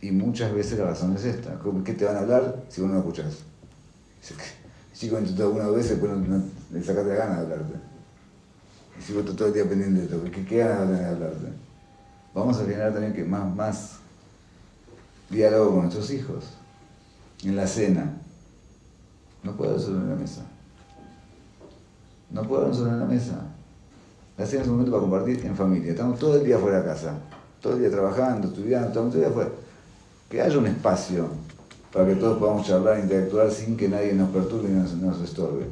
[0.00, 1.58] Y muchas veces la razón es esta.
[1.84, 3.38] ¿Qué te van a hablar si vos no escuchás?
[4.28, 6.42] El chico intentó alguna vez, después no,
[6.72, 7.74] le sacaste la gana de hablarte.
[8.98, 11.67] Y si vos estás todo el día pendiente de esto, ¿qué, qué ganas de hablarte?
[12.34, 13.98] Vamos a generar también que más, más
[15.30, 16.44] diálogo con nuestros hijos.
[17.44, 18.14] en la cena.
[19.42, 20.42] No puede haber solo en la mesa.
[22.30, 23.46] No puede haber solo en la mesa.
[24.36, 25.92] La cena es un momento para compartir en familia.
[25.92, 27.14] Estamos todo el día fuera de casa.
[27.60, 29.50] Todo el día trabajando, estudiando, todo el día fuera.
[30.28, 31.28] Que haya un espacio
[31.92, 35.66] para que todos podamos charlar, interactuar sin que nadie nos perturbe y nos, nos estorbe.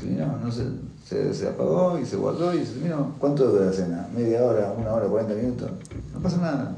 [0.00, 0.64] Sí, no, no se,
[1.08, 4.08] se, se, apagó y se guardó y se mira, ¿cuánto dura la cena?
[4.12, 5.70] ¿Media hora, una hora, 40 minutos?
[6.12, 6.76] No pasa nada.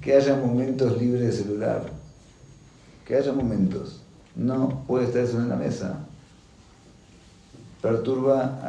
[0.00, 1.82] Que haya momentos libres de celular.
[3.04, 4.02] Que haya momentos.
[4.36, 5.98] No puede estar eso en la mesa.
[7.82, 8.60] Perturba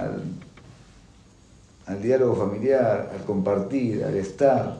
[1.85, 4.77] al, diálogo familiar, al compartir, al estar.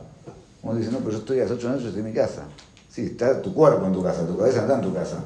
[0.63, 2.13] Uno dice, no, pero yo estoy a las 8 de la noche, estoy en mi
[2.13, 2.43] casa.
[2.89, 5.23] Sí, está tu cuerpo en tu casa, tu cabeza está en tu casa.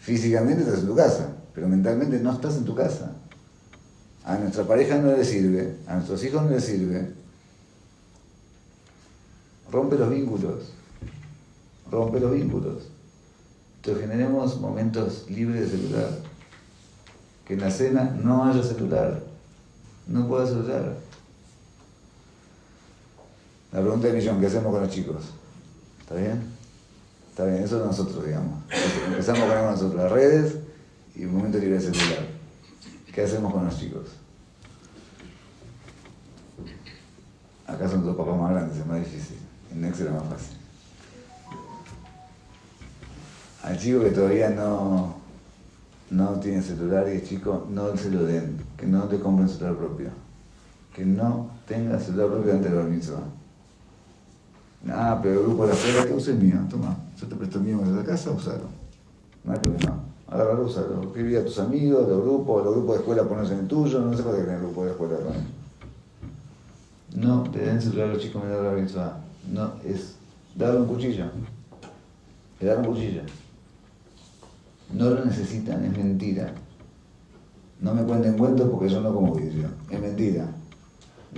[0.00, 1.28] Físicamente estás en tu casa,
[1.58, 3.10] pero mentalmente no estás en tu casa.
[4.24, 7.10] A nuestra pareja no le sirve, a nuestros hijos no les sirve.
[9.68, 10.72] Rompe los vínculos.
[11.90, 12.84] Rompe los vínculos.
[13.76, 16.10] Entonces generemos momentos libres de celular.
[17.44, 19.20] Que en la cena no haya celular.
[20.06, 20.94] No pueda celular.
[23.72, 25.24] La pregunta de millón, ¿qué hacemos con los chicos?
[26.02, 26.40] ¿Está bien?
[27.30, 28.62] Está bien, eso es nosotros, digamos.
[29.08, 30.57] Empezamos con nosotros las redes
[31.18, 32.26] y un momento libre de celular.
[33.12, 34.06] ¿Qué hacemos con los chicos?
[37.66, 39.36] Acá son dos papás más grandes, es más difícil.
[39.72, 40.56] En Nex era más fácil.
[43.64, 45.16] Al chico que todavía no,
[46.10, 49.76] no tiene celular y es chico, no se lo den, que no te compren celular
[49.76, 50.10] propio.
[50.94, 53.02] Que no tenga celular propio antes de dormir
[54.88, 57.58] Ah, pero el grupo de la escuela que use el mío, toma, yo te presto
[57.58, 58.68] mío de la casa, usalo.
[59.44, 60.07] No hay problema.
[60.30, 61.02] Agarralo, usalo.
[61.02, 64.16] Escribí a tus amigos, los grupos, los grupos de escuela ponerse en el tuyo, no
[64.16, 65.46] se puede tener el grupo de escuela también.
[67.16, 69.20] No te den celular a los chicos menores de la mitzvah.
[69.50, 70.16] No, es
[70.54, 71.24] darle un cuchillo.
[72.60, 73.22] Es darle un cuchillo.
[74.92, 76.52] No lo necesitan, es mentira.
[77.80, 79.68] No me cuenten cuentos porque yo no como vidrio.
[79.90, 80.46] Es mentira.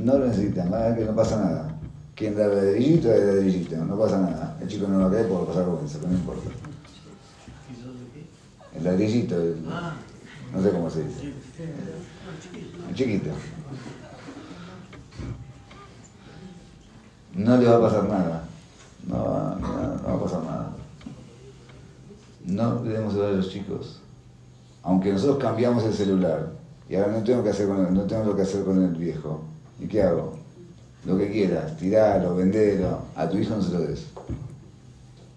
[0.02, 1.76] No lo necesitan, va que no pasa nada.
[2.14, 4.58] Quien da el ladrillito, el ladrillito, no pasa nada.
[4.60, 6.50] El chico no lo cae por pasar vergüenza, pero no importa.
[8.80, 9.36] El ladrillito,
[10.54, 11.34] no sé cómo se dice.
[12.88, 13.30] El chiquito.
[17.34, 18.44] No le va a pasar nada.
[19.06, 20.72] No, no, no va a pasar nada.
[22.46, 24.00] No le demos celular a los chicos.
[24.82, 26.52] Aunque nosotros cambiamos el celular
[26.88, 29.42] y ahora no tengo que hacer no tengo lo que hacer con el viejo.
[29.78, 30.38] ¿Y qué hago?
[31.04, 33.02] Lo que quieras, tiralo, vendelo.
[33.14, 34.06] A tu hijo no se lo des.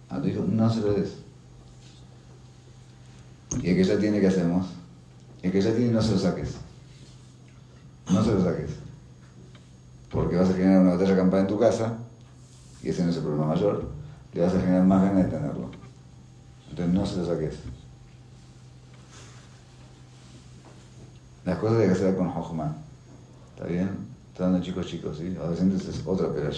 [0.10, 1.23] A tu hijo no se lo des.
[3.62, 4.68] Y el que ya tiene, ¿qué hacemos?
[5.42, 6.56] El que ya tiene, no se lo saques.
[8.10, 8.72] No se lo saques.
[10.12, 11.98] Porque vas a generar una batalla campal en tu casa,
[12.82, 13.90] y ese no es el problema mayor,
[14.34, 15.70] le vas a generar más ganas de tenerlo.
[16.70, 17.56] Entonces no se lo saques.
[21.46, 22.76] Las cosas hay que hacer con Hochman.
[23.56, 23.90] ¿Está bien?
[24.32, 25.36] Está dando chicos chicos, ¿sí?
[25.38, 26.52] Adolescentes es otra pelea.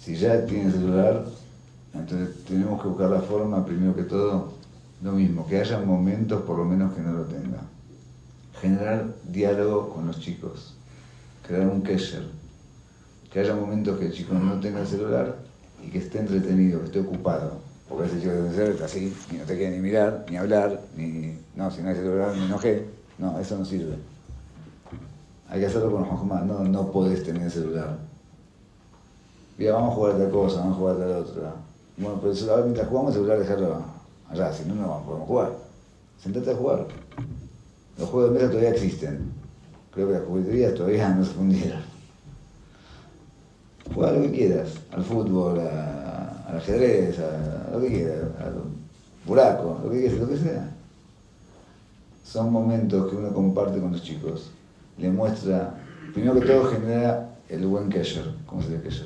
[0.00, 1.24] Si ya tiene celular,
[2.00, 4.52] entonces tenemos que buscar la forma, primero que todo,
[5.02, 7.60] lo mismo, que haya momentos por lo menos que no lo tenga.
[8.60, 10.74] Generar diálogo con los chicos,
[11.46, 12.24] crear un kesher,
[13.32, 15.36] que haya momentos que el chico no tenga el celular
[15.84, 17.60] y que esté entretenido, que esté ocupado.
[17.88, 21.38] Porque ese chico debe ser así, ni no te quiere ni mirar, ni hablar, ni.
[21.54, 22.86] No, si no hay celular, ni enojé.
[23.18, 23.96] No, eso no sirve.
[25.48, 27.98] Hay que hacerlo con los no, no podés tener el celular.
[29.56, 31.54] Mira, vamos a jugar tal cosa, vamos a jugar tal otra.
[31.98, 33.82] Bueno, pero el celular, mientras jugamos, el celular dejarlo
[34.30, 35.52] allá, si no, no podemos jugar.
[36.22, 36.86] Sentate a jugar.
[37.98, 39.32] Los juegos de mesa todavía existen.
[39.92, 41.80] Creo que las jugueterías todavía no se fundieron.
[43.92, 48.54] Juega lo que quieras, al fútbol, a, al ajedrez, a, lo que quieras, al
[49.26, 50.70] buraco, lo que quieras, lo que sea.
[52.22, 54.50] Son momentos que uno comparte con los chicos.
[54.98, 55.74] Le muestra,
[56.12, 58.26] primero que todo genera el buen kesher.
[58.46, 59.04] ¿Cómo se dice?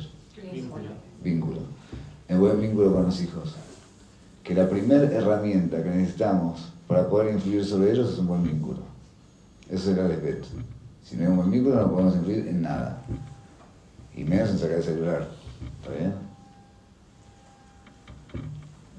[0.53, 0.89] Vínculo.
[1.23, 1.72] Vínculo.
[2.29, 3.55] El buen vínculo con los hijos.
[4.43, 8.79] Que la primera herramienta que necesitamos para poder influir sobre ellos es un buen vínculo.
[9.69, 10.49] Eso es el respeto.
[11.05, 13.03] Si no hay un buen vínculo no podemos influir en nada.
[14.15, 15.29] Y menos en sacar el celular.
[15.81, 16.33] ¿Está bien?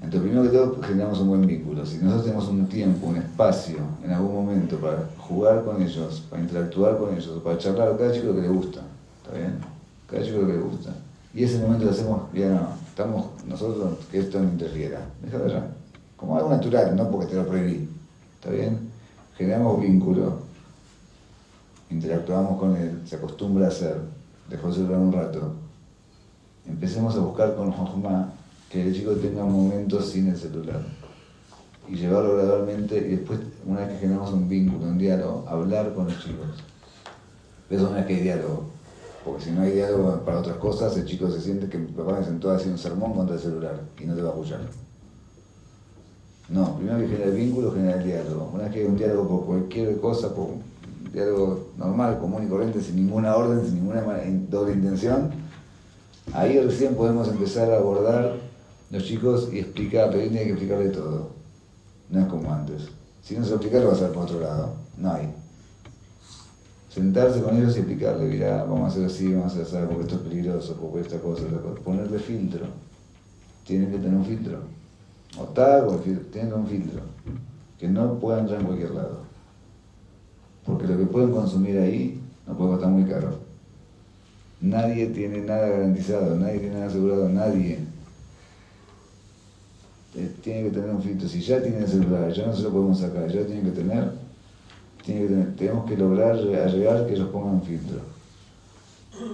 [0.04, 1.86] Entonces, primero que todo, generamos un buen vínculo.
[1.86, 6.42] Si nosotros tenemos un tiempo, un espacio, en algún momento para jugar con ellos, para
[6.42, 8.80] interactuar con ellos, para charlar, cada chico lo que le gusta.
[9.22, 9.58] ¿Está bien?
[10.10, 10.90] Cada chico lo que le gusta.
[11.32, 15.00] Y ese momento lo hacemos, ya no, estamos nosotros, que esto no interfiera.
[15.20, 15.66] Déjalo allá.
[16.16, 17.88] Como algo natural, no porque te lo prohibí.
[18.36, 18.88] ¿Está bien?
[19.36, 20.38] Generamos vínculo,
[21.90, 23.96] interactuamos con él, se acostumbra a hacer,
[24.48, 25.54] dejó el celular un rato,
[26.68, 28.32] empecemos a buscar con Jojma
[28.70, 30.80] que el chico tenga momentos sin el celular
[31.88, 36.06] y llevarlo gradualmente y después, una vez que generamos un vínculo, un diálogo, hablar con
[36.06, 36.46] los chicos.
[37.68, 38.73] Eso una vez que hay diálogo.
[39.24, 42.18] Porque si no hay diálogo para otras cosas, el chico se siente que mi papá
[42.18, 44.60] me sentó hacer un sermón contra el celular y no te va a escuchar.
[46.50, 48.50] No, primero que genera el vínculo, genera el diálogo.
[48.52, 50.62] Una vez que hay un diálogo por cualquier cosa, por un
[51.10, 54.02] diálogo normal, común y corriente, sin ninguna orden, sin ninguna
[54.50, 55.30] doble intención,
[56.34, 58.36] ahí recién podemos empezar a abordar
[58.90, 61.30] los chicos y explicar, pero tiene que explicarle todo.
[62.10, 62.88] No es como antes.
[63.22, 64.74] Si no se explica, lo va a hacer por otro lado.
[64.98, 65.32] No hay
[66.94, 70.02] sentarse con ellos y explicarle, mira, vamos a hacer así, vamos a hacer así, porque
[70.02, 71.80] esto es peligroso, porque esta cosa, esta cosa.
[71.80, 72.66] Ponerle filtro.
[73.66, 74.58] Tienen que tener un filtro.
[75.40, 77.00] O tal, o tienen un filtro.
[77.80, 79.22] Que no puedan entrar en cualquier lado.
[80.64, 83.38] Porque lo que pueden consumir ahí no puede costar muy caro.
[84.60, 87.80] Nadie tiene nada garantizado, nadie tiene nada asegurado, nadie.
[90.14, 91.28] Eh, tiene que tener un filtro.
[91.28, 94.23] Si ya tiene el celular, ya no se lo podemos sacar, ya tiene que tener
[95.04, 98.00] tenemos que lograr llegar que ellos pongan filtro.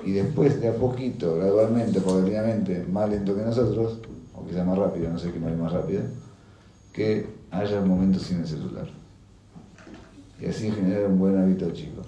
[0.05, 3.99] Y después, de a poquito, gradualmente, paulatinamente, más lento que nosotros,
[4.35, 6.03] o quizá más rápido, no sé qué más más rápido,
[6.93, 8.89] que haya momentos sin el celular.
[10.41, 12.03] Y así generar un buen hábito chico.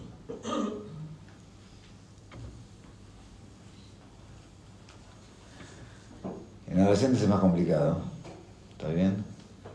[6.67, 8.01] En adolescentes es más complicado,
[8.73, 9.17] ¿está bien?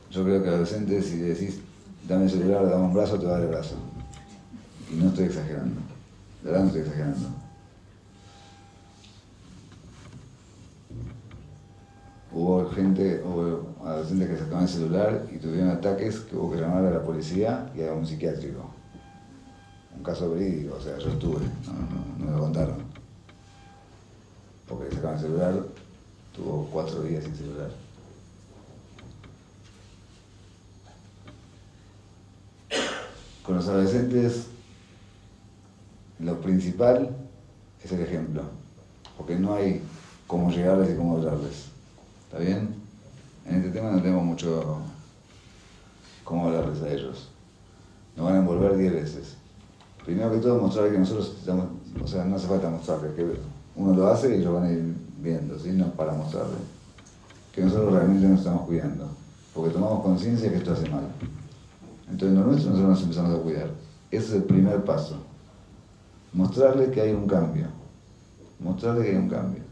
[0.10, 1.60] Yo creo que adolescentes, si decís
[2.08, 3.76] dame el celular, dame un brazo, te va a el brazo.
[4.92, 5.82] Y no estoy exagerando.
[6.44, 7.28] De verdad no estoy exagerando.
[12.32, 16.86] Hubo gente, hubo adolescentes que sacaban el celular y tuvieron ataques que hubo que llamar
[16.86, 18.70] a la policía y a un psiquiátrico.
[19.96, 21.74] Un caso verídico, o sea, yo estuve, no,
[22.20, 22.78] no, me lo contaron.
[24.68, 25.64] Porque sacaban el celular,
[26.36, 27.87] tuvo cuatro días sin celular.
[33.48, 34.48] Con los adolescentes,
[36.20, 37.16] lo principal
[37.82, 38.42] es el ejemplo,
[39.16, 39.82] porque no hay
[40.28, 41.68] cómo llegarles y cómo hablarles.
[42.26, 42.76] ¿Está bien?
[43.46, 44.80] En este tema no tenemos mucho
[46.26, 47.30] cómo hablarles a ellos.
[48.18, 49.38] Nos van a envolver diez veces.
[50.04, 51.68] Primero que todo, mostrarles que nosotros estamos,
[52.04, 53.26] o sea, no hace falta mostrarles, que
[53.78, 55.72] uno lo hace y ellos van a ir viendo, ¿sí?
[55.72, 56.60] No para mostrarles.
[57.56, 59.08] Que nosotros realmente nos estamos cuidando,
[59.54, 61.08] porque tomamos conciencia que esto hace mal.
[62.10, 63.70] Entonces, lo nuestro nosotros nos empezamos a cuidar.
[64.12, 65.18] Ese es el primer paso.
[66.34, 67.68] Mostrarle que hay un cambio.
[68.60, 69.64] Mostrarle que hay un cambio.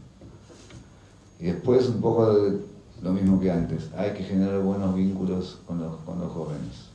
[1.40, 2.32] Y después un poco
[3.02, 3.90] lo mismo que antes.
[3.96, 6.86] Hay que generar buenos vínculos con los, con los jóvenes.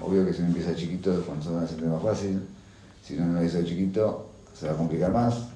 [0.00, 2.42] Obvio que si uno empieza chiquito, cuando son adolescentes más fácil.
[3.02, 5.48] Si uno no hizo chiquito, se va a complicar más.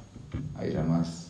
[0.56, 1.26] Ahí ya más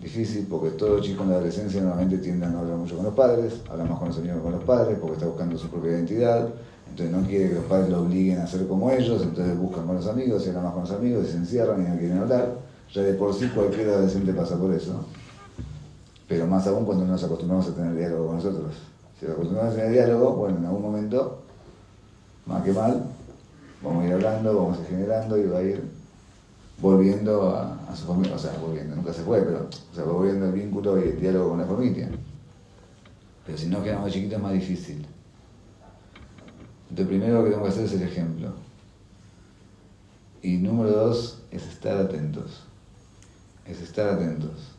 [0.00, 3.14] difícil porque todo chico en la adolescencia normalmente tiende a no hablar mucho con los
[3.14, 5.92] padres, habla más con los amigos que con los padres porque está buscando su propia
[5.92, 6.48] identidad,
[6.96, 9.96] entonces no quiere que los padres lo obliguen a ser como ellos, entonces buscan con
[9.96, 12.54] los amigos, se más con los amigos y se encierran y no quieren hablar.
[12.94, 15.04] Ya de por sí cualquier adolescente pasa por eso.
[16.26, 18.72] Pero más aún cuando nos acostumbramos a tener diálogo con nosotros.
[19.20, 21.42] Si nos acostumbramos a tener diálogo, bueno, en algún momento,
[22.46, 23.04] más que mal,
[23.84, 25.82] vamos a ir hablando, vamos a ir generando y va a ir
[26.80, 30.52] volviendo a, su familia, o sea, volviendo, nunca se fue, pero o sea, volviendo el
[30.52, 32.08] vínculo y el diálogo con la familia.
[33.44, 35.06] Pero si no quedamos chiquitos es más difícil.
[36.90, 38.52] Entonces, primero lo que tengo que hacer es el ejemplo.
[40.42, 42.62] Y número dos es estar atentos.
[43.66, 44.72] Es estar atentos.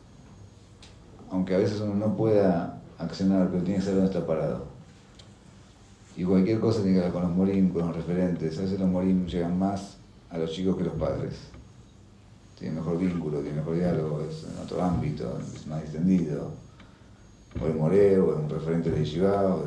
[1.30, 4.66] Aunque a veces uno no pueda accionar, pero tiene que saber dónde está parado.
[6.16, 8.58] Y cualquier cosa tiene que ver con los morim, con los referentes.
[8.58, 9.98] A veces los morim llegan más
[10.30, 11.34] a los chicos que los padres.
[12.58, 16.50] Tienen mejor vínculo, tienen mejor diálogo, es en otro ámbito, es más extendido.
[17.62, 19.58] O el moreo, o un referente de Yeshiva,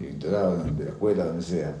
[0.00, 1.76] de la escuela, donde sea.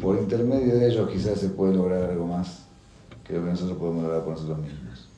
[0.00, 2.64] Por intermedio de ellos quizás se puede lograr algo más
[3.24, 5.08] que lo que nosotros podemos lograr por nosotros mismos.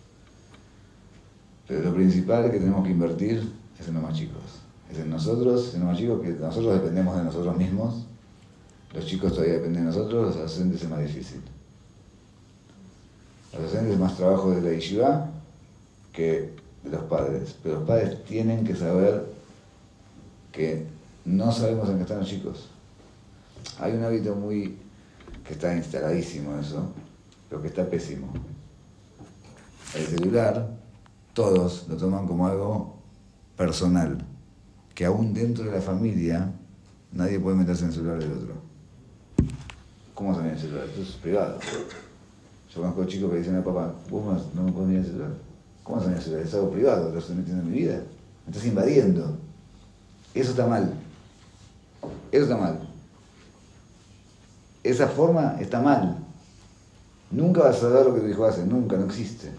[1.66, 4.42] Pero lo principal que tenemos que invertir es en los más chicos.
[4.90, 8.06] Es en nosotros, en los más chicos, que nosotros dependemos de nosotros mismos.
[8.92, 11.40] Los chicos todavía dependen de nosotros, los adolescentes es más difícil.
[13.52, 15.30] Los adolescentes es más trabajo de la yeshiva
[16.12, 17.56] que de los padres.
[17.62, 19.24] Pero los padres tienen que saber
[20.52, 20.86] que
[21.24, 22.68] no sabemos en qué están los chicos.
[23.80, 24.78] Hay un hábito muy
[25.46, 26.92] que está instaladísimo eso,
[27.48, 28.28] pero que está pésimo.
[29.94, 30.70] El celular,
[31.32, 32.96] todos lo toman como algo
[33.56, 34.18] personal,
[34.94, 36.52] que aún dentro de la familia
[37.12, 38.54] nadie puede meterse en el celular del otro.
[40.14, 40.84] ¿Cómo se el celular?
[40.86, 41.58] Esto es privado.
[42.72, 45.30] Yo conozco chicos que dicen a papá, vos no me puedes mirar el celular.
[45.84, 46.36] ¿Cómo son eso?
[46.38, 48.02] Es algo privado, lo estoy metiendo en mi vida.
[48.46, 49.36] Me estás invadiendo.
[50.34, 50.92] Eso está mal.
[52.30, 52.78] Eso está mal.
[54.82, 56.18] Esa forma está mal.
[57.30, 59.50] Nunca vas a saber lo que tu hijo hace, nunca, no existe.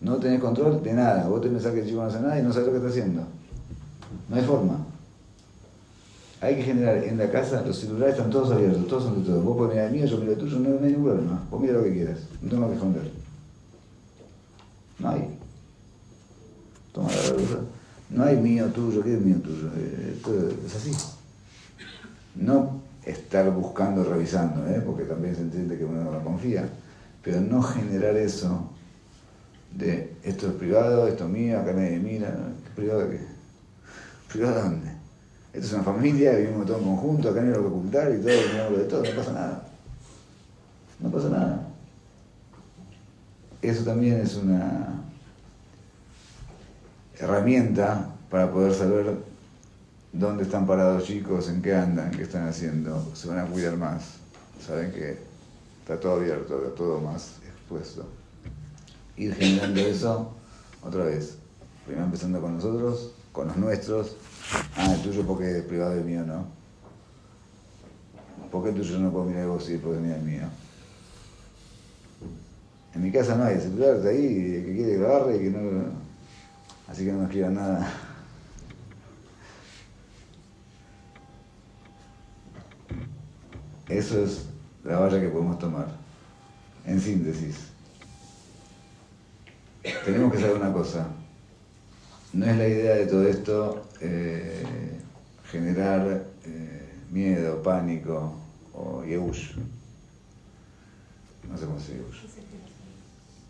[0.00, 1.28] No tenés control de nada.
[1.28, 2.90] Vos te pensás que el chico no hace nada y no sabes lo que está
[2.90, 3.22] haciendo.
[4.28, 4.86] No hay forma.
[6.40, 9.44] Hay que generar en la casa, los celulares están todos abiertos, todos son de todos.
[9.44, 11.42] Vos podés mirar el mío, yo miro el tuyo, no, hay ningún problema.
[11.48, 13.10] Vos mira lo que quieras, no tengo que esconder.
[14.98, 15.38] No hay.
[16.92, 17.60] Toma la verdad.
[18.10, 19.68] No hay mío, tuyo, ¿qué es mío, tuyo?
[19.76, 20.20] Eh,
[20.66, 20.90] es así.
[22.34, 24.82] No estar buscando, revisando, ¿eh?
[24.84, 26.68] porque también se entiende que uno no confía,
[27.22, 28.70] pero no generar eso
[29.72, 32.28] de esto es privado, esto es mío, acá nadie mira,
[32.64, 33.20] ¿qué privado qué?
[34.30, 34.88] ¿Privado de dónde?
[35.52, 38.20] Esto es una familia, vivimos todos en conjunto, acá no hay lo que ocultar y
[38.20, 39.68] todo, lo de todo, no pasa nada.
[41.00, 41.68] No pasa nada.
[43.60, 45.02] Eso también es una
[47.18, 49.16] herramienta para poder saber
[50.12, 53.10] dónde están parados chicos, en qué andan, qué están haciendo.
[53.14, 54.02] Se van a cuidar más.
[54.64, 55.18] Saben que
[55.80, 58.06] está todo abierto, está todo más expuesto.
[59.16, 60.34] Ir generando eso
[60.82, 61.36] otra vez.
[61.86, 64.16] Primero empezando con nosotros, con los nuestros.
[64.76, 66.46] Ah, el tuyo porque es privado el mío, ¿no?
[68.50, 70.42] ¿Por qué el tuyo no puedo mirar vos y puedes mirar el mío?
[72.94, 75.50] En mi casa no hay, el celular está ahí, el que quiere grabar y que
[75.50, 76.02] no...
[76.86, 77.90] Así que no me escriban nada.
[83.92, 84.46] Eso es
[84.84, 85.86] la valla que podemos tomar.
[86.86, 87.56] En síntesis,
[90.06, 91.08] tenemos que saber una cosa.
[92.32, 94.64] No es la idea de todo esto eh,
[95.50, 98.32] generar eh, miedo, pánico
[98.72, 99.56] o yeush.
[101.50, 102.06] No sé cómo se dice.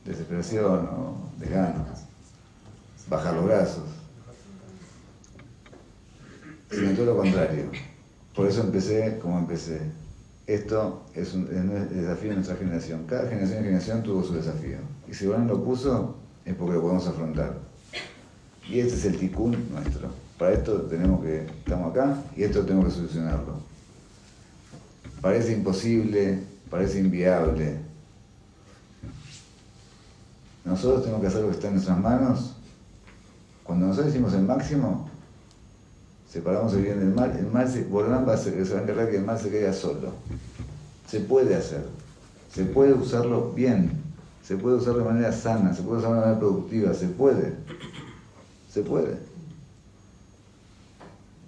[0.04, 1.86] Desesperación o desgano.
[3.08, 3.84] Bajar los brazos.
[6.68, 7.70] Sino todo lo contrario.
[8.34, 10.01] Por eso empecé como empecé
[10.46, 13.04] esto es un, desafío de nuestra generación.
[13.06, 14.78] Cada generación y generación tuvo su desafío.
[15.08, 17.54] Y si Borán lo puso, es porque lo podemos afrontar.
[18.68, 20.08] Y este es el ticún nuestro.
[20.38, 23.60] Para esto tenemos que, estamos acá y esto tenemos que solucionarlo.
[25.20, 27.78] Parece imposible, parece inviable.
[30.64, 32.56] Nosotros tenemos que hacer lo que está en nuestras manos.
[33.62, 35.08] Cuando nosotros decimos el máximo,
[36.32, 39.10] separamos el bien del mal, el mal se, va a, se, se va a encargar
[39.10, 40.12] que el mal se quede solo.
[41.06, 41.84] Se puede hacer,
[42.50, 44.00] se puede usarlo bien,
[44.42, 47.52] se puede usar de manera sana, se puede usar de manera productiva, se puede,
[48.70, 49.18] se puede.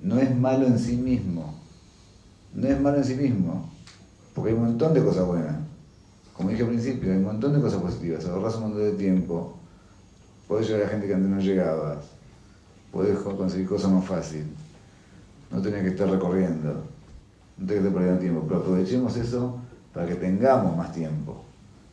[0.02, 1.54] No es malo en sí mismo,
[2.52, 3.72] no es malo en sí mismo,
[4.34, 5.56] porque hay un montón de cosas buenas.
[6.34, 9.56] Como dije al principio, hay un montón de cosas positivas, ahorras un montón de tiempo,
[10.46, 12.04] puedes llegar a gente que antes no llegabas,
[12.92, 14.44] puedes conseguir cosas más fácil
[15.50, 16.84] no tenés que estar recorriendo,
[17.56, 19.58] no tenés que estar perdiendo tiempo, pero aprovechemos eso
[19.92, 21.44] para que tengamos más tiempo,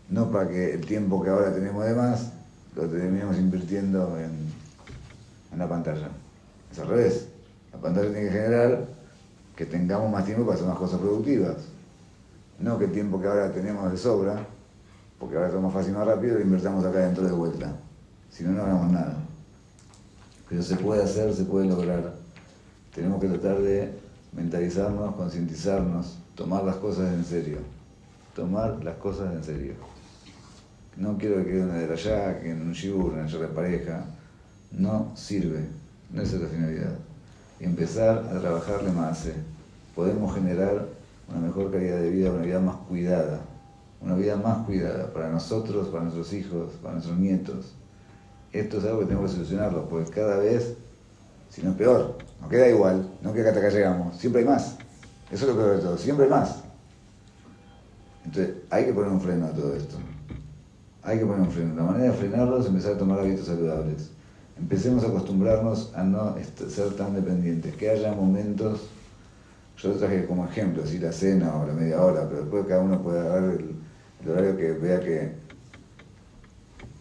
[0.09, 2.31] no para que el tiempo que ahora tenemos de más
[2.75, 4.31] lo terminemos invirtiendo en,
[5.51, 6.09] en la pantalla.
[6.71, 7.27] Es al revés,
[7.73, 8.85] la pantalla tiene que generar
[9.55, 11.57] que tengamos más tiempo para hacer más cosas productivas,
[12.59, 14.45] no que el tiempo que ahora tenemos de sobra,
[15.19, 17.75] porque ahora es más fácil y más rápido, lo invertamos acá dentro de vuelta,
[18.31, 19.17] si no, no hagamos nada.
[20.49, 22.20] Pero se puede hacer, se puede lograr
[22.93, 23.91] tenemos que tratar de
[24.33, 27.57] mentalizarnos, concientizarnos, tomar las cosas en serio.
[28.35, 29.73] Tomar las cosas en serio.
[30.97, 34.05] No quiero que quede una de allá, que en un shibur, una pareja.
[34.71, 35.65] No sirve.
[36.11, 36.93] No es la finalidad.
[37.59, 39.25] Empezar a trabajarle más.
[39.27, 39.35] ¿eh?
[39.95, 40.87] Podemos generar
[41.29, 43.41] una mejor calidad de vida, una vida más cuidada.
[44.01, 47.73] Una vida más cuidada para nosotros, para nuestros hijos, para nuestros nietos.
[48.51, 50.75] Esto es algo que tenemos que solucionarlo, porque cada vez
[51.51, 52.17] sino peor.
[52.41, 54.17] No queda igual, no queda que hasta acá llegamos.
[54.17, 54.77] Siempre hay más.
[55.29, 56.63] Eso es lo peor de todo, siempre hay más.
[58.25, 59.97] Entonces, hay que poner un freno a todo esto.
[61.03, 61.75] Hay que poner un freno.
[61.75, 64.09] La manera de frenarlo es empezar a tomar hábitos saludables.
[64.57, 66.35] Empecemos a acostumbrarnos a no
[66.69, 67.75] ser tan dependientes.
[67.75, 68.81] Que haya momentos,
[69.77, 73.01] yo traje como ejemplo, si la cena o la media hora, pero después cada uno
[73.01, 73.75] puede agarrar el,
[74.23, 75.31] el horario que vea que,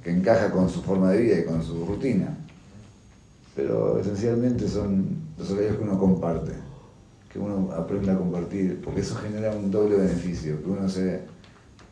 [0.02, 2.34] que encaja con su forma de vida y con su rutina
[3.60, 6.52] pero esencialmente son los horarios que uno comparte,
[7.30, 11.20] que uno aprende a compartir, porque eso genera un doble beneficio, que uno se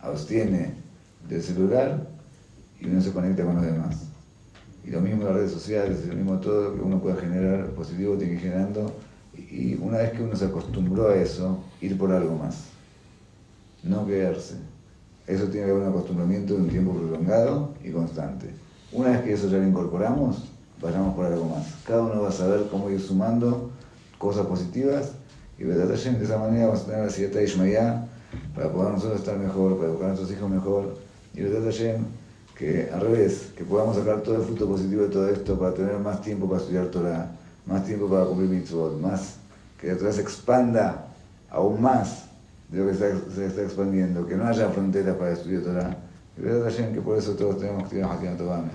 [0.00, 0.72] abstiene
[1.28, 2.08] del celular
[2.80, 4.06] y uno se conecta con los demás.
[4.82, 8.32] Y lo mismo las redes sociales, lo mismo todo que uno pueda generar positivo, tiene
[8.32, 8.94] que ir generando,
[9.36, 12.64] y una vez que uno se acostumbró a eso, ir por algo más,
[13.82, 14.54] no quedarse.
[15.26, 18.54] Eso tiene que haber un acostumbramiento de un tiempo prolongado y constante.
[18.90, 20.48] Una vez que eso ya lo incorporamos,
[20.80, 21.66] vayamos por algo más.
[21.86, 23.70] Cada uno va a saber cómo ir sumando
[24.18, 25.12] cosas positivas
[25.58, 28.04] y de esa manera vamos a tener la siete Ishmael
[28.54, 30.96] para poder nosotros estar mejor, para educar a nuestros hijos mejor.
[31.34, 32.04] Y Hashem,
[32.56, 35.98] que al revés, que podamos sacar todo el fruto positivo de todo esto para tener
[35.98, 37.30] más tiempo para estudiar Torah,
[37.66, 39.36] más tiempo para cumplir mitzvot, más,
[39.80, 41.06] que la Torah se expanda
[41.50, 42.24] aún más
[42.68, 45.96] de lo que se está expandiendo, que no haya fronteras para estudiar Torah.
[46.36, 48.70] Y Hashem, que por eso todos tenemos que tener Hakim Tobame.